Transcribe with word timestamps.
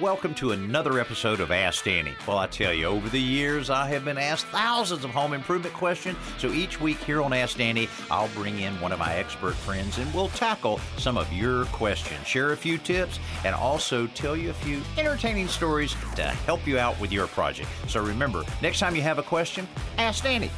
Welcome 0.00 0.34
to 0.34 0.52
another 0.52 1.00
episode 1.00 1.40
of 1.40 1.50
Ask 1.50 1.84
Danny. 1.84 2.14
Well, 2.24 2.38
I 2.38 2.46
tell 2.46 2.72
you, 2.72 2.84
over 2.84 3.08
the 3.08 3.20
years, 3.20 3.68
I 3.68 3.88
have 3.88 4.04
been 4.04 4.18
asked 4.18 4.46
thousands 4.46 5.02
of 5.02 5.10
home 5.10 5.32
improvement 5.32 5.74
questions. 5.74 6.16
So 6.36 6.52
each 6.52 6.80
week 6.80 6.98
here 6.98 7.20
on 7.20 7.32
Ask 7.32 7.56
Danny, 7.56 7.88
I'll 8.08 8.28
bring 8.28 8.60
in 8.60 8.80
one 8.80 8.92
of 8.92 9.00
my 9.00 9.14
expert 9.14 9.54
friends 9.54 9.98
and 9.98 10.12
we'll 10.14 10.28
tackle 10.28 10.78
some 10.98 11.16
of 11.16 11.32
your 11.32 11.64
questions, 11.66 12.24
share 12.28 12.52
a 12.52 12.56
few 12.56 12.78
tips, 12.78 13.18
and 13.44 13.56
also 13.56 14.06
tell 14.08 14.36
you 14.36 14.50
a 14.50 14.54
few 14.54 14.80
entertaining 14.98 15.48
stories 15.48 15.96
to 16.14 16.22
help 16.22 16.64
you 16.64 16.78
out 16.78 16.98
with 17.00 17.10
your 17.10 17.26
project. 17.26 17.68
So 17.88 18.00
remember, 18.00 18.44
next 18.62 18.78
time 18.78 18.94
you 18.94 19.02
have 19.02 19.18
a 19.18 19.24
question, 19.24 19.66
ask 19.96 20.22
Danny. 20.22 20.50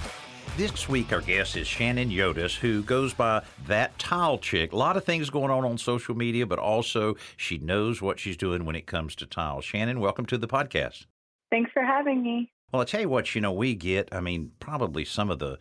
This 0.61 0.91
week, 0.91 1.11
our 1.11 1.23
guest 1.23 1.57
is 1.57 1.67
Schannon 1.67 2.11
Yodice, 2.11 2.59
who 2.59 2.83
goes 2.83 3.15
by 3.15 3.43
That 3.67 3.99
Tile 3.99 4.37
Chick. 4.37 4.75
A 4.75 4.77
lot 4.77 4.95
of 4.95 5.05
things 5.05 5.31
going 5.31 5.51
on 5.51 5.65
on 5.65 5.79
social 5.79 6.15
media, 6.15 6.45
but 6.45 6.59
also 6.59 7.17
she 7.39 7.57
knows 7.57 8.03
what 8.03 8.21
she's 8.21 8.37
doing 8.37 8.67
when 8.67 8.77
it 8.77 8.85
comes 8.85 9.15
to 9.15 9.27
tile. 9.27 9.63
Schannon, 9.63 10.01
welcome 10.01 10.27
to 10.27 10.37
the 10.37 10.47
podcast. 10.47 11.07
Thanks 11.51 11.71
for 11.73 11.83
having 11.83 12.23
me. 12.23 12.53
Well, 12.75 12.83
I 12.83 12.85
tell 12.85 13.01
you 13.01 13.09
what, 13.09 13.35
you 13.35 13.41
know, 13.41 13.53
we 13.53 13.75
get, 13.75 14.11
I 14.13 14.21
mean, 14.21 14.53
probably 14.61 15.07
some 15.07 15.31
of 15.31 15.39
the 15.39 15.59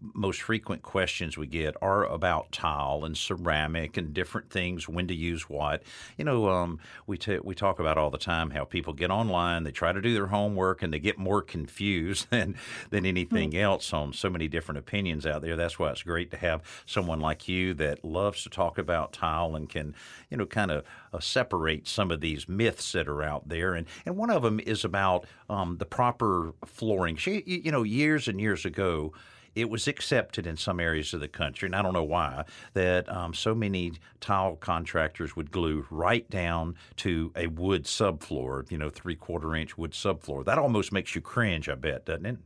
most 0.00 0.42
frequent 0.42 0.82
questions 0.82 1.38
we 1.38 1.46
get 1.46 1.74
are 1.80 2.04
about 2.04 2.52
tile 2.52 3.04
and 3.04 3.16
ceramic 3.16 3.96
and 3.96 4.12
different 4.12 4.50
things, 4.50 4.88
when 4.88 5.08
to 5.08 5.14
use 5.14 5.48
what. 5.48 5.82
You 6.16 6.24
know, 6.24 6.48
um, 6.50 6.78
we 7.06 7.16
t- 7.16 7.38
we 7.42 7.54
talk 7.54 7.78
about 7.78 7.96
all 7.96 8.10
the 8.10 8.18
time 8.18 8.50
how 8.50 8.64
people 8.64 8.92
get 8.92 9.10
online, 9.10 9.64
they 9.64 9.70
try 9.70 9.92
to 9.92 10.00
do 10.00 10.12
their 10.12 10.26
homework, 10.26 10.82
and 10.82 10.92
they 10.92 10.98
get 10.98 11.18
more 11.18 11.42
confused 11.42 12.28
than 12.30 12.56
than 12.90 13.06
anything 13.06 13.50
mm-hmm. 13.50 13.60
else 13.60 13.92
on 13.92 14.12
so 14.12 14.28
many 14.28 14.48
different 14.48 14.78
opinions 14.78 15.26
out 15.26 15.42
there. 15.42 15.56
That's 15.56 15.78
why 15.78 15.90
it's 15.90 16.02
great 16.02 16.30
to 16.32 16.36
have 16.36 16.62
someone 16.84 17.20
like 17.20 17.48
you 17.48 17.74
that 17.74 18.04
loves 18.04 18.42
to 18.42 18.50
talk 18.50 18.78
about 18.78 19.12
tile 19.12 19.56
and 19.56 19.68
can, 19.68 19.94
you 20.30 20.36
know, 20.36 20.46
kind 20.46 20.70
of 20.70 20.84
uh, 21.12 21.20
separate 21.20 21.88
some 21.88 22.10
of 22.10 22.20
these 22.20 22.48
myths 22.48 22.92
that 22.92 23.08
are 23.08 23.22
out 23.22 23.48
there. 23.48 23.74
And 23.74 23.86
and 24.04 24.16
one 24.16 24.30
of 24.30 24.42
them 24.42 24.60
is 24.60 24.84
about 24.84 25.26
um, 25.48 25.78
the 25.78 25.86
proper 25.86 26.52
flooring. 26.66 27.16
She, 27.16 27.42
you 27.46 27.72
know, 27.72 27.82
years 27.82 28.28
and 28.28 28.40
years 28.40 28.64
ago 28.64 29.12
it 29.56 29.70
was 29.70 29.88
accepted 29.88 30.46
in 30.46 30.56
some 30.56 30.78
areas 30.78 31.14
of 31.14 31.20
the 31.20 31.28
country, 31.28 31.66
and 31.66 31.74
I 31.74 31.80
don't 31.80 31.94
know 31.94 32.04
why, 32.04 32.44
that 32.74 33.10
um, 33.10 33.32
so 33.32 33.54
many 33.54 33.94
tile 34.20 34.54
contractors 34.54 35.34
would 35.34 35.50
glue 35.50 35.86
right 35.90 36.28
down 36.28 36.76
to 36.96 37.32
a 37.34 37.46
wood 37.46 37.84
subfloor, 37.84 38.70
you 38.70 38.76
know, 38.76 38.90
three 38.90 39.16
quarter 39.16 39.56
inch 39.56 39.78
wood 39.78 39.92
subfloor. 39.92 40.44
That 40.44 40.58
almost 40.58 40.92
makes 40.92 41.14
you 41.14 41.22
cringe, 41.22 41.70
I 41.70 41.74
bet, 41.74 42.04
doesn't 42.04 42.26
it? 42.26 42.36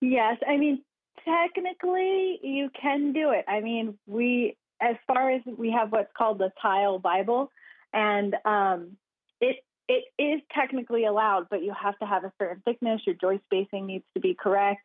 Yes. 0.00 0.38
I 0.48 0.56
mean, 0.56 0.82
technically, 1.22 2.40
you 2.42 2.70
can 2.80 3.12
do 3.12 3.30
it. 3.30 3.44
I 3.46 3.60
mean, 3.60 3.98
we, 4.06 4.56
as 4.80 4.96
far 5.06 5.30
as 5.30 5.42
we 5.58 5.70
have 5.72 5.92
what's 5.92 6.10
called 6.16 6.38
the 6.38 6.50
Tile 6.62 6.98
Bible, 6.98 7.50
and 7.92 8.34
um, 8.46 8.96
it 9.40 9.56
it 9.86 10.04
is 10.18 10.40
technically 10.54 11.04
allowed, 11.04 11.48
but 11.50 11.62
you 11.62 11.74
have 11.78 11.98
to 11.98 12.06
have 12.06 12.24
a 12.24 12.32
certain 12.38 12.62
thickness. 12.64 13.02
Your 13.06 13.16
joist 13.16 13.42
spacing 13.44 13.86
needs 13.86 14.04
to 14.14 14.20
be 14.20 14.34
correct, 14.34 14.80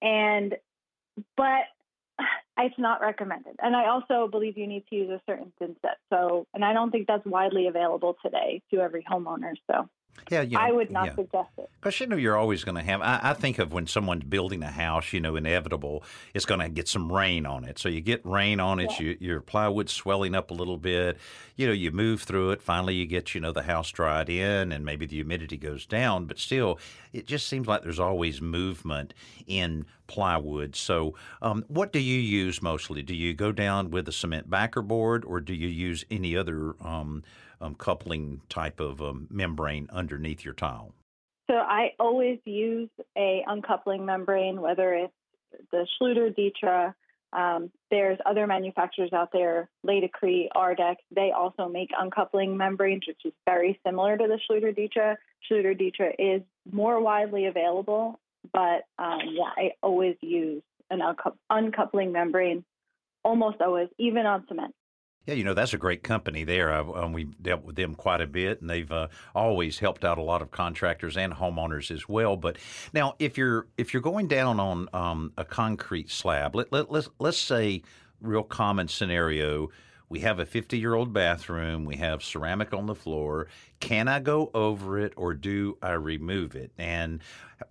and 0.00 0.54
but 1.36 1.64
it's 2.58 2.78
not 2.78 3.00
recommended. 3.00 3.56
And 3.62 3.74
I 3.74 3.88
also 3.88 4.28
believe 4.28 4.56
you 4.56 4.66
need 4.66 4.84
to 4.90 4.96
use 4.96 5.10
a 5.10 5.20
certain 5.26 5.52
thin 5.58 5.76
set. 5.82 5.98
So, 6.10 6.46
and 6.54 6.64
I 6.64 6.72
don't 6.72 6.90
think 6.90 7.06
that's 7.06 7.24
widely 7.26 7.66
available 7.66 8.16
today 8.22 8.62
to 8.72 8.80
every 8.80 9.04
homeowner. 9.04 9.54
So, 9.70 9.88
yeah, 10.30 10.42
you 10.42 10.56
know, 10.56 10.60
I 10.60 10.70
would 10.70 10.90
not 10.90 11.06
yeah. 11.06 11.14
suggest 11.16 11.50
it. 11.58 11.68
Because 11.80 11.98
you 12.00 12.06
know 12.06 12.16
you're 12.16 12.36
always 12.36 12.64
going 12.64 12.76
to 12.76 12.82
have. 12.82 13.02
I, 13.02 13.20
I, 13.22 13.34
think 13.34 13.58
of 13.58 13.72
when 13.72 13.86
someone's 13.86 14.24
building 14.24 14.62
a 14.62 14.70
house, 14.70 15.12
you 15.12 15.20
know, 15.20 15.36
inevitable 15.36 16.02
it's 16.32 16.46
going 16.46 16.60
to 16.60 16.68
get 16.68 16.88
some 16.88 17.12
rain 17.12 17.44
on 17.46 17.64
it. 17.64 17.78
So 17.78 17.88
you 17.88 18.00
get 18.00 18.24
rain 18.24 18.60
on 18.60 18.80
it, 18.80 18.92
yeah. 18.92 19.06
you, 19.06 19.16
your 19.20 19.40
plywood's 19.40 19.92
swelling 19.92 20.34
up 20.34 20.50
a 20.50 20.54
little 20.54 20.78
bit. 20.78 21.18
You 21.56 21.66
know, 21.66 21.72
you 21.72 21.90
move 21.90 22.22
through 22.22 22.52
it. 22.52 22.62
Finally, 22.62 22.94
you 22.94 23.06
get 23.06 23.34
you 23.34 23.40
know 23.40 23.52
the 23.52 23.62
house 23.62 23.90
dried 23.90 24.28
in, 24.28 24.72
and 24.72 24.84
maybe 24.84 25.04
the 25.04 25.16
humidity 25.16 25.56
goes 25.56 25.84
down. 25.84 26.26
But 26.26 26.38
still, 26.38 26.78
it 27.12 27.26
just 27.26 27.46
seems 27.46 27.66
like 27.66 27.82
there's 27.82 28.00
always 28.00 28.40
movement 28.40 29.14
in 29.46 29.84
plywood. 30.14 30.76
So, 30.76 31.16
um, 31.42 31.64
what 31.66 31.92
do 31.92 31.98
you 31.98 32.20
use 32.20 32.62
mostly? 32.62 33.02
Do 33.02 33.16
you 33.16 33.34
go 33.34 33.50
down 33.50 33.90
with 33.90 34.06
a 34.06 34.12
cement 34.12 34.48
backer 34.48 34.80
board, 34.80 35.24
or 35.24 35.40
do 35.40 35.52
you 35.52 35.66
use 35.66 36.04
any 36.08 36.36
other 36.36 36.76
um, 36.80 37.24
um, 37.60 37.74
coupling 37.74 38.40
type 38.48 38.78
of 38.78 39.02
um, 39.02 39.26
membrane 39.28 39.88
underneath 39.92 40.44
your 40.44 40.54
tile? 40.54 40.94
So 41.50 41.56
I 41.56 41.90
always 41.98 42.38
use 42.44 42.90
a 43.18 43.44
uncoupling 43.48 44.06
membrane, 44.06 44.60
whether 44.60 44.94
it's 44.94 45.12
the 45.72 45.84
Schluter 46.00 46.32
Ditra. 46.32 46.94
Um, 47.32 47.72
there's 47.90 48.18
other 48.24 48.46
manufacturers 48.46 49.12
out 49.12 49.30
there, 49.32 49.68
Laticrete, 49.84 50.46
Ardex. 50.54 50.96
They 51.12 51.32
also 51.36 51.68
make 51.68 51.90
uncoupling 52.00 52.56
membranes, 52.56 53.02
which 53.08 53.20
is 53.24 53.32
very 53.44 53.80
similar 53.84 54.16
to 54.16 54.28
the 54.28 54.38
Schluter 54.48 54.72
Ditra. 54.72 55.16
Schluter 55.50 55.76
Ditra 55.76 56.12
is 56.20 56.42
more 56.70 57.00
widely 57.00 57.46
available, 57.46 58.20
but 58.52 58.84
um, 58.98 59.20
yeah, 59.32 59.50
I 59.56 59.72
always 59.82 60.16
use 60.20 60.62
an 60.90 61.00
uncoupling 61.50 62.12
membrane, 62.12 62.64
almost 63.24 63.60
always, 63.60 63.88
even 63.98 64.26
on 64.26 64.44
cement. 64.48 64.74
Yeah, 65.26 65.34
you 65.34 65.44
know 65.44 65.54
that's 65.54 65.72
a 65.72 65.78
great 65.78 66.02
company 66.02 66.44
there. 66.44 66.70
Um, 66.70 67.14
we've 67.14 67.42
dealt 67.42 67.64
with 67.64 67.76
them 67.76 67.94
quite 67.94 68.20
a 68.20 68.26
bit, 68.26 68.60
and 68.60 68.68
they've 68.68 68.90
uh, 68.92 69.08
always 69.34 69.78
helped 69.78 70.04
out 70.04 70.18
a 70.18 70.22
lot 70.22 70.42
of 70.42 70.50
contractors 70.50 71.16
and 71.16 71.32
homeowners 71.32 71.90
as 71.90 72.06
well. 72.06 72.36
But 72.36 72.58
now, 72.92 73.14
if 73.18 73.38
you're 73.38 73.66
if 73.78 73.94
you're 73.94 74.02
going 74.02 74.28
down 74.28 74.60
on 74.60 74.88
um, 74.92 75.32
a 75.38 75.44
concrete 75.44 76.10
slab, 76.10 76.54
let, 76.54 76.70
let 76.72 76.90
let's 76.90 77.08
let's 77.18 77.38
say 77.38 77.82
real 78.20 78.42
common 78.42 78.88
scenario. 78.88 79.70
We 80.08 80.20
have 80.20 80.38
a 80.38 80.46
50 80.46 80.78
year 80.78 80.94
old 80.94 81.12
bathroom. 81.12 81.84
We 81.84 81.96
have 81.96 82.22
ceramic 82.22 82.72
on 82.72 82.86
the 82.86 82.94
floor. 82.94 83.48
Can 83.80 84.08
I 84.08 84.20
go 84.20 84.50
over 84.54 84.98
it 84.98 85.12
or 85.16 85.34
do 85.34 85.76
I 85.82 85.92
remove 85.92 86.54
it? 86.54 86.72
And 86.78 87.20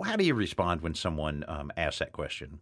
how 0.03 0.16
do 0.16 0.25
you 0.25 0.33
respond 0.33 0.81
when 0.81 0.94
someone 0.95 1.45
um, 1.47 1.71
asks 1.77 1.99
that 1.99 2.11
question? 2.11 2.59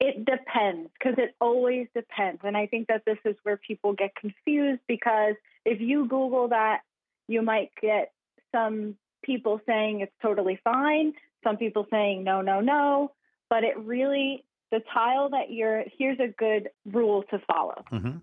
It 0.00 0.24
depends 0.24 0.90
because 0.96 1.18
it 1.18 1.34
always 1.40 1.88
depends. 1.94 2.40
And 2.44 2.56
I 2.56 2.66
think 2.66 2.86
that 2.86 3.02
this 3.04 3.18
is 3.24 3.34
where 3.42 3.56
people 3.56 3.94
get 3.94 4.14
confused 4.14 4.80
because 4.86 5.34
if 5.64 5.80
you 5.80 6.06
Google 6.06 6.48
that, 6.48 6.82
you 7.26 7.42
might 7.42 7.70
get 7.82 8.12
some 8.52 8.96
people 9.22 9.60
saying 9.66 10.00
it's 10.00 10.12
totally 10.22 10.60
fine, 10.62 11.12
some 11.42 11.56
people 11.56 11.86
saying 11.90 12.22
no, 12.22 12.40
no, 12.40 12.60
no. 12.60 13.12
But 13.50 13.64
it 13.64 13.78
really, 13.78 14.44
the 14.70 14.80
tile 14.94 15.30
that 15.30 15.50
you're, 15.50 15.84
here's 15.98 16.20
a 16.20 16.28
good 16.28 16.70
rule 16.86 17.24
to 17.30 17.40
follow. 17.52 17.84
Mm-hmm. 17.92 18.18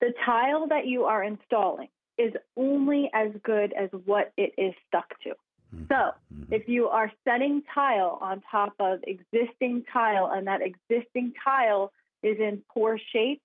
The 0.00 0.12
tile 0.24 0.68
that 0.68 0.86
you 0.86 1.04
are 1.04 1.24
installing 1.24 1.88
is 2.18 2.32
only 2.56 3.10
as 3.14 3.30
good 3.44 3.72
as 3.72 3.90
what 4.04 4.32
it 4.36 4.52
is 4.58 4.74
stuck 4.88 5.08
to. 5.22 5.30
Mm-hmm. 5.74 5.84
So 5.88 5.94
mm-hmm. 5.94 6.52
if 6.52 6.68
you 6.68 6.88
are 6.88 7.12
setting 7.24 7.62
tile 7.74 8.18
on 8.20 8.42
top 8.50 8.74
of 8.80 9.00
existing 9.04 9.84
tile 9.92 10.30
and 10.32 10.46
that 10.46 10.60
existing 10.62 11.34
tile 11.44 11.92
is 12.22 12.38
in 12.38 12.62
poor 12.72 12.98
shape, 13.12 13.40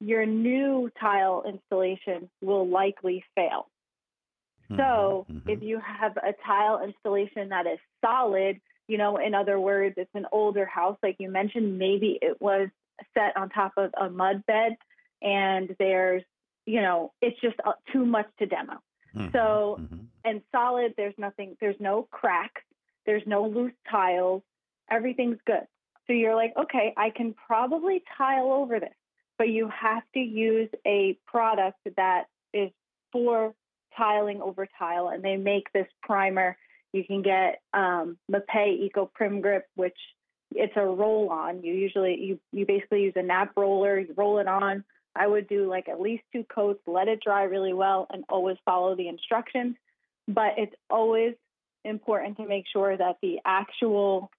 your 0.00 0.26
new 0.26 0.90
tile 1.00 1.44
installation 1.46 2.28
will 2.42 2.68
likely 2.68 3.24
fail. 3.34 3.68
Mm-hmm. 4.70 4.76
So 4.76 5.26
mm-hmm. 5.30 5.48
if 5.48 5.62
you 5.62 5.80
have 5.80 6.16
a 6.16 6.34
tile 6.46 6.82
installation 6.84 7.48
that 7.50 7.66
is 7.66 7.78
solid, 8.04 8.60
you 8.86 8.98
know, 8.98 9.16
in 9.16 9.34
other 9.34 9.58
words, 9.58 9.94
it's 9.96 10.10
an 10.14 10.26
older 10.30 10.66
house, 10.66 10.98
like 11.02 11.16
you 11.18 11.30
mentioned, 11.30 11.78
maybe 11.78 12.18
it 12.20 12.40
was 12.40 12.68
set 13.14 13.36
on 13.36 13.48
top 13.48 13.72
of 13.76 13.90
a 13.98 14.10
mud 14.10 14.44
bed 14.46 14.76
and 15.24 15.74
there's, 15.78 16.22
you 16.66 16.80
know, 16.80 17.12
it's 17.20 17.40
just 17.40 17.56
uh, 17.66 17.72
too 17.92 18.06
much 18.06 18.26
to 18.38 18.46
demo. 18.46 18.74
Mm-hmm, 19.16 19.28
so, 19.32 19.78
mm-hmm. 19.80 20.04
and 20.24 20.42
solid, 20.52 20.94
there's 20.96 21.14
nothing, 21.18 21.56
there's 21.60 21.76
no 21.80 22.06
cracks, 22.10 22.62
there's 23.06 23.22
no 23.26 23.46
loose 23.46 23.72
tiles, 23.90 24.42
everything's 24.90 25.38
good. 25.46 25.66
So 26.06 26.12
you're 26.12 26.36
like, 26.36 26.52
okay, 26.56 26.92
I 26.96 27.10
can 27.10 27.34
probably 27.46 28.02
tile 28.18 28.52
over 28.52 28.78
this, 28.78 28.94
but 29.38 29.48
you 29.48 29.68
have 29.68 30.02
to 30.12 30.20
use 30.20 30.68
a 30.86 31.18
product 31.26 31.78
that 31.96 32.24
is 32.52 32.70
for 33.10 33.54
tiling 33.96 34.42
over 34.42 34.68
tile, 34.78 35.08
and 35.08 35.22
they 35.22 35.36
make 35.36 35.72
this 35.72 35.86
primer. 36.02 36.56
You 36.92 37.04
can 37.04 37.22
get 37.22 37.60
um, 37.72 38.18
Mapei 38.30 38.78
Eco 38.80 39.10
Prim 39.14 39.40
Grip, 39.40 39.64
which 39.76 39.96
it's 40.50 40.74
a 40.76 40.84
roll 40.84 41.30
on. 41.30 41.62
You 41.62 41.74
usually 41.74 42.20
you 42.20 42.40
you 42.52 42.66
basically 42.66 43.02
use 43.02 43.14
a 43.16 43.22
nap 43.22 43.52
roller, 43.56 43.98
you 43.98 44.12
roll 44.16 44.38
it 44.38 44.46
on, 44.46 44.84
I 45.16 45.26
would 45.26 45.48
do 45.48 45.68
like 45.68 45.88
at 45.88 46.00
least 46.00 46.24
two 46.32 46.44
coats, 46.44 46.80
let 46.86 47.08
it 47.08 47.20
dry 47.22 47.44
really 47.44 47.72
well, 47.72 48.06
and 48.12 48.24
always 48.28 48.56
follow 48.64 48.96
the 48.96 49.08
instructions. 49.08 49.76
But 50.26 50.54
it's 50.56 50.74
always 50.90 51.34
important 51.84 52.38
to 52.38 52.46
make 52.46 52.64
sure 52.72 52.96
that 52.96 53.16
the 53.22 53.38
actual 53.44 54.30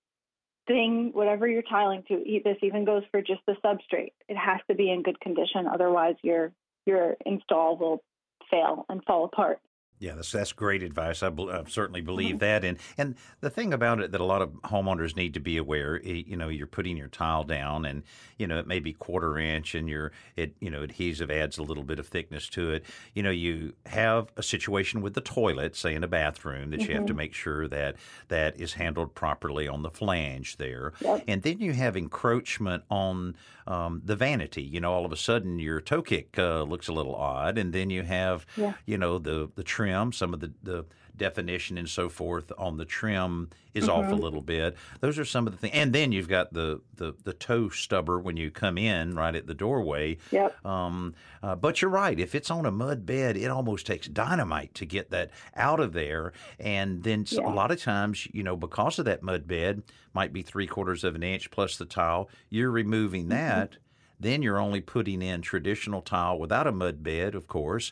thing, 0.68 1.12
whatever 1.13 1.48
you're 1.48 1.62
tiling 1.62 2.04
to, 2.07 2.24
this 2.44 2.57
even 2.62 2.86
goes 2.86 3.04
for 3.12 3.22
just 3.22 3.42
the 3.45 3.56
substrate. 3.63 4.13
It 4.27 4.38
has 4.38 4.60
to 4.69 4.75
be 4.75 4.92
in 4.92 5.04
good 5.04 5.19
condition, 5.19 5.68
otherwise 5.68 6.16
your 6.22 6.51
your 6.86 7.16
install 7.25 7.78
will 7.78 8.04
fail 8.51 8.86
and 8.89 9.04
fall 9.06 9.25
apart. 9.25 9.60
Yeah, 9.97 10.15
that's 10.15 10.31
that's 10.31 10.51
great 10.51 10.83
advice. 10.83 11.24
I, 11.24 11.30
be, 11.30 11.50
I 11.50 11.63
certainly 11.69 12.01
believe 12.01 12.36
mm-hmm. 12.36 12.39
that, 12.39 12.65
and 12.65 12.77
and 12.97 13.15
the 13.39 13.50
thing 13.50 13.74
about 13.74 14.01
it 14.01 14.12
that 14.12 14.19
a 14.19 14.25
lot 14.25 14.42
of 14.42 14.50
homeowners 14.63 15.15
need 15.15 15.33
to 15.36 15.39
be 15.39 15.56
aware, 15.56 16.01
you 16.03 16.36
know, 16.36 16.50
you're 16.50 16.68
putting 16.68 16.97
your 16.97 17.07
tile 17.07 17.45
down, 17.45 17.86
and 17.86 18.03
you 18.38 18.45
know 18.45 18.59
it 18.59 18.68
may 18.68 18.80
be 18.80 18.92
quarter 18.92 19.39
inch, 19.39 19.74
and 19.74 19.88
your 19.88 20.12
it 20.36 20.53
you 20.59 20.69
know 20.69 20.83
adhesive 20.83 21.31
adds 21.31 21.57
a 21.57 21.63
little 21.63 21.83
bit 21.83 21.97
of 21.97 22.07
thickness 22.07 22.50
to 22.50 22.71
it. 22.71 22.83
You 23.13 23.24
know, 23.24 23.30
you 23.30 23.74
have 23.86 24.33
a 24.36 24.44
situation 24.44 25.01
with 25.01 25.13
the 25.13 25.21
toilet, 25.21 25.77
say 25.77 25.95
in 25.95 26.03
a 26.03 26.09
bathroom, 26.09 26.71
that 26.71 26.81
mm-hmm. 26.81 26.89
you 26.89 26.97
have 26.97 27.06
to 27.06 27.13
mm-hmm. 27.13 27.18
make 27.18 27.33
sure 27.33 27.65
that 27.69 27.95
that 28.27 28.59
is 28.59 28.74
handled 28.74 29.15
properly 29.15 29.65
on 29.65 29.81
the 29.81 29.92
flange 29.92 30.57
there, 30.57 30.92
yep. 31.00 31.24
and 31.25 31.42
then 31.44 31.62
you 31.62 31.71
have 31.71 31.95
encroachment 31.95 32.83
on 32.89 33.38
um, 33.65 34.01
the 34.03 34.18
vanity. 34.18 34.63
You 34.63 34.81
know, 34.81 34.92
all 34.92 35.06
of 35.06 35.13
a 35.13 35.18
sudden 35.18 35.57
your 35.57 35.80
toe 35.80 36.01
kick 36.01 36.38
uh, 36.38 36.63
looks 36.63 36.89
a 36.89 36.94
little 36.94 37.15
odd, 37.15 37.57
and 37.57 37.71
then 37.71 37.89
you 37.89 38.03
have 38.03 38.45
yeah. 38.57 38.74
you 38.86 38.97
know 38.97 39.19
the 39.19 39.50
the 39.56 39.63
trim 39.63 39.84
trim, 39.85 40.11
some 40.11 40.33
of 40.33 40.39
the, 40.39 40.51
the 40.63 40.85
definition 41.17 41.77
and 41.77 41.87
so 41.87 42.09
forth 42.09 42.51
on 42.57 42.77
the 42.77 42.85
trim 42.85 43.49
is 43.73 43.85
mm-hmm. 43.85 43.91
off 43.91 44.05
a 44.05 44.13
mm-hmm. 44.13 44.21
little 44.21 44.41
bit. 44.41 44.75
Those 44.99 45.17
are 45.19 45.25
some 45.25 45.47
of 45.47 45.53
the 45.53 45.59
things. 45.59 45.73
And 45.73 45.93
then 45.93 46.11
you've 46.11 46.27
got 46.27 46.53
the, 46.53 46.81
the, 46.95 47.13
the 47.23 47.33
toe 47.33 47.69
stubber 47.69 48.19
when 48.19 48.37
you 48.37 48.51
come 48.51 48.77
in 48.77 49.15
right 49.15 49.35
at 49.35 49.47
the 49.47 49.53
doorway. 49.53 50.17
Yep. 50.31 50.65
Um, 50.65 51.15
uh, 51.41 51.55
but 51.55 51.81
you're 51.81 51.91
right. 51.91 52.19
If 52.19 52.35
it's 52.35 52.51
on 52.51 52.65
a 52.65 52.71
mud 52.71 53.05
bed, 53.05 53.37
it 53.37 53.49
almost 53.49 53.85
takes 53.85 54.07
dynamite 54.07 54.73
to 54.75 54.85
get 54.85 55.11
that 55.11 55.31
out 55.55 55.79
of 55.79 55.93
there. 55.93 56.33
And 56.59 57.03
then 57.03 57.25
yeah. 57.27 57.47
a 57.47 57.53
lot 57.53 57.71
of 57.71 57.81
times, 57.81 58.27
you 58.31 58.43
know, 58.43 58.55
because 58.55 58.99
of 58.99 59.05
that 59.05 59.23
mud 59.23 59.47
bed, 59.47 59.83
might 60.13 60.33
be 60.33 60.41
three 60.41 60.67
quarters 60.67 61.03
of 61.03 61.15
an 61.15 61.23
inch 61.23 61.51
plus 61.51 61.77
the 61.77 61.85
tile, 61.85 62.29
you're 62.49 62.71
removing 62.71 63.23
mm-hmm. 63.23 63.31
that. 63.31 63.71
Mm-hmm. 63.71 63.79
Then 64.17 64.41
you're 64.41 64.59
only 64.59 64.79
putting 64.79 65.21
in 65.21 65.41
traditional 65.41 66.01
tile 66.01 66.39
without 66.39 66.67
a 66.67 66.71
mud 66.71 67.03
bed, 67.03 67.35
of 67.35 67.47
course 67.47 67.91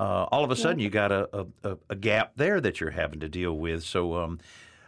uh, 0.00 0.26
all 0.32 0.42
of 0.42 0.50
a 0.50 0.56
sudden 0.56 0.78
yeah. 0.78 0.84
you 0.84 0.90
got 0.90 1.12
a, 1.12 1.46
a, 1.62 1.76
a, 1.90 1.94
gap 1.94 2.32
there 2.36 2.58
that 2.58 2.80
you're 2.80 2.90
having 2.90 3.20
to 3.20 3.28
deal 3.28 3.52
with. 3.52 3.84
So 3.84 4.16
um, 4.16 4.38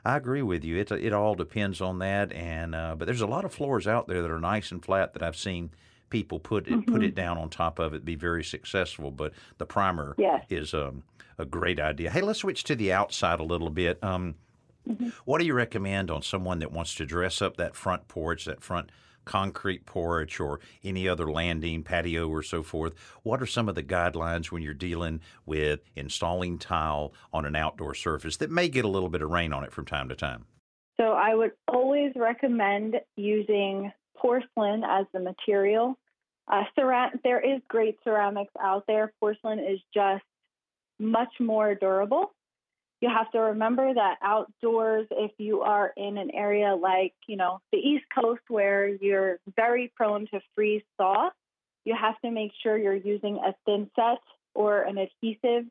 I 0.07 0.17
agree 0.17 0.41
with 0.41 0.65
you. 0.65 0.79
It 0.79 0.91
it 0.91 1.13
all 1.13 1.35
depends 1.35 1.83
on 1.83 1.99
that. 1.99 2.33
And 2.33 2.75
uh, 2.75 2.97
but 2.97 3.05
there's 3.05 3.21
a 3.21 3.27
lot 3.27 3.45
of 3.45 3.53
floors 3.53 3.87
out 3.87 4.09
there 4.09 4.23
that 4.23 4.31
are 4.31 4.41
nice 4.41 4.73
and 4.73 4.83
flat 4.83 5.13
that 5.13 5.23
I've 5.23 5.37
seen 5.37 5.71
people 6.09 6.39
put 6.41 6.67
it 6.67 6.73
mm-hmm. 6.73 6.91
put 6.91 7.05
it 7.05 7.15
down 7.15 7.37
on 7.37 7.51
top 7.51 7.79
of 7.79 7.93
it 7.93 8.07
be 8.07 8.15
very 8.15 8.43
successful. 8.43 9.11
But 9.11 9.35
the 9.59 9.67
primer 9.67 10.15
yes. 10.17 10.47
is 10.49 10.73
um, 10.73 11.03
a 11.37 11.45
great 11.45 11.79
idea. 11.79 12.11
Hey, 12.11 12.23
let's 12.23 12.39
switch 12.39 12.65
to 12.65 12.75
the 12.75 12.91
outside 12.91 13.39
a 13.39 13.45
little 13.45 13.71
bit. 13.71 14.03
Um, 14.03 14.37
mm-hmm. 14.89 15.09
What 15.25 15.39
do 15.39 15.45
you 15.45 15.55
recommend 15.55 16.11
on 16.11 16.23
someone 16.23 16.59
that 16.61 16.73
wants 16.73 16.95
to 16.97 17.07
dress 17.07 17.43
up 17.43 17.57
that 17.57 17.75
front 17.75 18.09
porch, 18.09 18.45
that 18.45 18.63
front 18.63 18.91
concrete 19.25 19.87
porch 19.87 20.41
or 20.41 20.61
any 20.83 21.09
other 21.09 21.31
landing, 21.31 21.83
patio, 21.83 22.29
or 22.29 22.43
so 22.43 22.63
forth? 22.63 22.95
What 23.23 23.43
are 23.43 23.47
some 23.47 23.69
of 23.69 23.75
the 23.75 23.83
guidelines 23.83 24.47
when 24.47 24.63
you're 24.63 24.75
dealing 24.75 25.21
with 25.47 25.81
installing 25.97 26.59
tile 26.59 27.13
on 27.33 27.45
an 27.45 27.57
outdoor 27.57 27.95
surface 27.95 28.37
that 28.39 28.51
may 28.51 28.69
get 28.69 28.85
a 28.85 28.89
little 28.89 29.09
bit 29.09 29.23
of 29.23 29.31
rain 29.31 29.53
on 29.53 29.65
it 29.65 29.73
from 29.73 29.85
time 29.85 30.09
to 30.09 30.17
time? 30.17 30.47
So, 31.01 31.13
I 31.13 31.35
would 31.35 31.53
always 31.69 32.13
recommend 32.17 32.97
using 33.17 33.91
porcelain 34.17 34.85
as 34.85 35.07
the 35.13 35.21
material. 35.21 35.99
Uh, 36.49 36.63
there 37.25 37.41
is 37.41 37.61
great 37.69 37.97
ceramics 38.05 38.53
out 38.61 38.85
there. 38.87 39.13
Porcelain 39.19 39.59
is 39.59 39.81
just 39.95 40.25
much 40.99 41.33
more 41.41 41.75
durable 41.75 42.33
you 43.03 43.09
have 43.09 43.31
to 43.33 43.41
remember 43.41 43.93
that 43.93 44.15
outdoors, 44.23 45.09
if 45.11 45.33
you 45.37 45.63
are 45.63 45.93
in 45.97 46.17
an 46.19 46.31
area 46.33 46.73
like, 46.73 47.13
you 47.27 47.37
know, 47.37 47.61
the 47.73 47.79
East 47.79 48.05
Coast 48.15 48.43
where 48.49 48.87
you're 48.87 49.41
very 49.57 49.93
prone 49.97 50.29
to 50.29 50.41
freeze 50.55 50.85
thaw, 50.97 51.31
you 51.85 51.97
have 52.01 52.19
to 52.21 52.31
make 52.31 52.53
sure 52.63 52.79
you're 52.79 52.95
using 52.95 53.41
a 53.45 53.55
thin 53.67 53.91
set 53.97 54.21
or 54.55 54.83
an 54.83 54.99
adhesive 54.99 55.65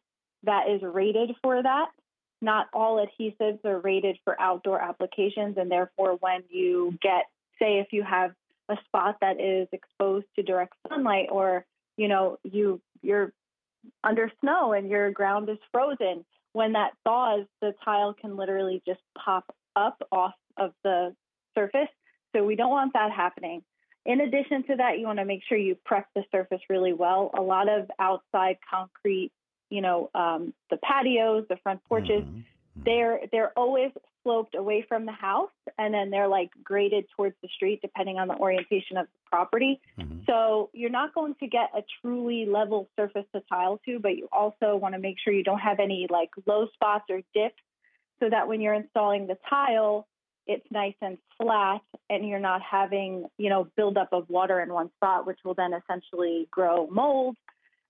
that 0.43 0.69
is 0.69 0.81
rated 0.81 1.31
for 1.41 1.63
that. 1.63 1.87
Not 2.41 2.67
all 2.73 3.05
adhesives 3.05 3.63
are 3.63 3.79
rated 3.79 4.17
for 4.25 4.39
outdoor 4.41 4.81
applications, 4.81 5.55
and 5.57 5.71
therefore, 5.71 6.17
when 6.19 6.43
you 6.49 6.97
get, 7.01 7.27
say, 7.59 7.79
if 7.79 7.93
you 7.93 8.03
have 8.03 8.31
a 8.67 8.75
spot 8.87 9.17
that 9.21 9.39
is 9.39 9.69
exposed 9.71 10.25
to 10.35 10.43
direct 10.43 10.73
sunlight, 10.89 11.27
or 11.31 11.65
you 11.95 12.09
know, 12.09 12.39
you 12.43 12.81
you're 13.01 13.31
under 14.03 14.29
snow 14.41 14.73
and 14.73 14.89
your 14.89 15.11
ground 15.11 15.47
is 15.49 15.59
frozen, 15.71 16.25
when 16.53 16.73
that 16.73 16.91
thaws, 17.03 17.45
the 17.61 17.73
tile 17.83 18.13
can 18.13 18.35
literally 18.35 18.81
just 18.85 19.01
pop 19.17 19.45
up 19.75 20.01
off 20.11 20.33
of 20.57 20.73
the 20.83 21.15
surface. 21.55 21.87
So 22.35 22.43
we 22.43 22.55
don't 22.55 22.71
want 22.71 22.93
that 22.93 23.11
happening. 23.11 23.63
In 24.05 24.21
addition 24.21 24.63
to 24.67 24.75
that, 24.77 24.99
you 24.99 25.05
want 25.05 25.19
to 25.19 25.25
make 25.25 25.41
sure 25.47 25.57
you 25.57 25.75
prep 25.85 26.07
the 26.15 26.23
surface 26.31 26.61
really 26.69 26.93
well. 26.93 27.31
A 27.37 27.41
lot 27.41 27.69
of 27.69 27.89
outside 27.99 28.57
concrete, 28.67 29.31
you 29.69 29.81
know, 29.81 30.09
um, 30.15 30.53
the 30.69 30.77
patios, 30.77 31.45
the 31.49 31.57
front 31.57 31.83
porches, 31.87 32.23
mm-hmm. 32.23 32.39
they're 32.83 33.19
they're 33.31 33.51
always 33.57 33.91
sloped 34.23 34.55
away 34.55 34.85
from 34.87 35.05
the 35.05 35.11
house 35.11 35.49
and 35.77 35.93
then 35.93 36.09
they're 36.09 36.27
like 36.27 36.49
graded 36.63 37.05
towards 37.15 37.35
the 37.41 37.49
street 37.55 37.79
depending 37.81 38.17
on 38.17 38.27
the 38.27 38.35
orientation 38.35 38.97
of 38.97 39.05
the 39.07 39.29
property. 39.29 39.79
Mm-hmm. 39.99 40.19
So 40.27 40.69
you're 40.73 40.89
not 40.89 41.13
going 41.13 41.35
to 41.39 41.47
get 41.47 41.69
a 41.75 41.81
truly 42.01 42.45
level 42.45 42.89
surface 42.95 43.25
to 43.33 43.41
tile 43.49 43.79
to, 43.85 43.99
but 43.99 44.17
you 44.17 44.27
also 44.31 44.75
want 44.75 44.95
to 44.95 44.99
make 44.99 45.17
sure 45.23 45.33
you 45.33 45.43
don't 45.43 45.59
have 45.59 45.79
any 45.79 46.07
like 46.09 46.29
low 46.45 46.67
spots 46.73 47.05
or 47.09 47.21
dips 47.33 47.61
so 48.19 48.29
that 48.29 48.47
when 48.47 48.61
you're 48.61 48.73
installing 48.73 49.27
the 49.27 49.37
tile, 49.49 50.07
it's 50.47 50.65
nice 50.71 50.95
and 51.01 51.17
flat 51.37 51.81
and 52.09 52.27
you're 52.27 52.39
not 52.39 52.61
having, 52.61 53.25
you 53.37 53.49
know, 53.49 53.67
buildup 53.75 54.09
of 54.11 54.29
water 54.29 54.59
in 54.61 54.73
one 54.73 54.89
spot, 54.97 55.25
which 55.25 55.39
will 55.43 55.53
then 55.53 55.71
essentially 55.73 56.47
grow 56.51 56.87
mold. 56.87 57.35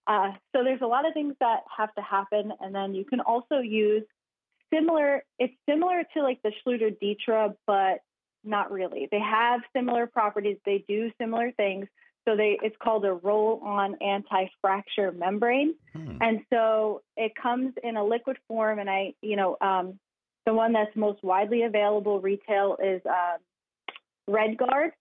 Uh, 0.07 0.31
so 0.53 0.63
there's 0.63 0.81
a 0.81 0.87
lot 0.87 1.07
of 1.07 1.13
things 1.13 1.35
that 1.39 1.61
have 1.75 1.93
to 1.95 2.01
happen. 2.01 2.51
And 2.59 2.73
then 2.73 2.93
you 2.93 3.05
can 3.05 3.19
also 3.19 3.59
use 3.59 4.03
similar. 4.73 5.23
It's 5.39 5.53
similar 5.69 6.03
to 6.15 6.23
like 6.23 6.41
the 6.43 6.51
Schluter 6.65 6.95
Ditra, 7.01 7.55
but 7.67 7.99
not 8.43 8.71
really. 8.71 9.07
They 9.11 9.19
have 9.19 9.61
similar 9.75 10.07
properties. 10.07 10.57
They 10.65 10.83
do 10.87 11.11
similar 11.19 11.51
things. 11.51 11.87
So 12.27 12.35
they 12.35 12.59
it's 12.61 12.75
called 12.81 13.03
a 13.05 13.13
roll-on 13.13 13.95
anti-fracture 13.99 15.11
membrane, 15.11 15.73
hmm. 15.91 16.17
and 16.21 16.41
so 16.53 17.01
it 17.17 17.31
comes 17.41 17.73
in 17.83 17.97
a 17.97 18.05
liquid 18.05 18.37
form. 18.47 18.77
And 18.77 18.87
I, 18.87 19.13
you 19.23 19.35
know, 19.35 19.57
um, 19.59 19.97
the 20.45 20.53
one 20.53 20.71
that's 20.71 20.95
most 20.95 21.23
widely 21.23 21.63
available 21.63 22.21
retail 22.21 22.77
is 22.83 23.01
um, 23.07 23.39
RedGard, 24.29 24.91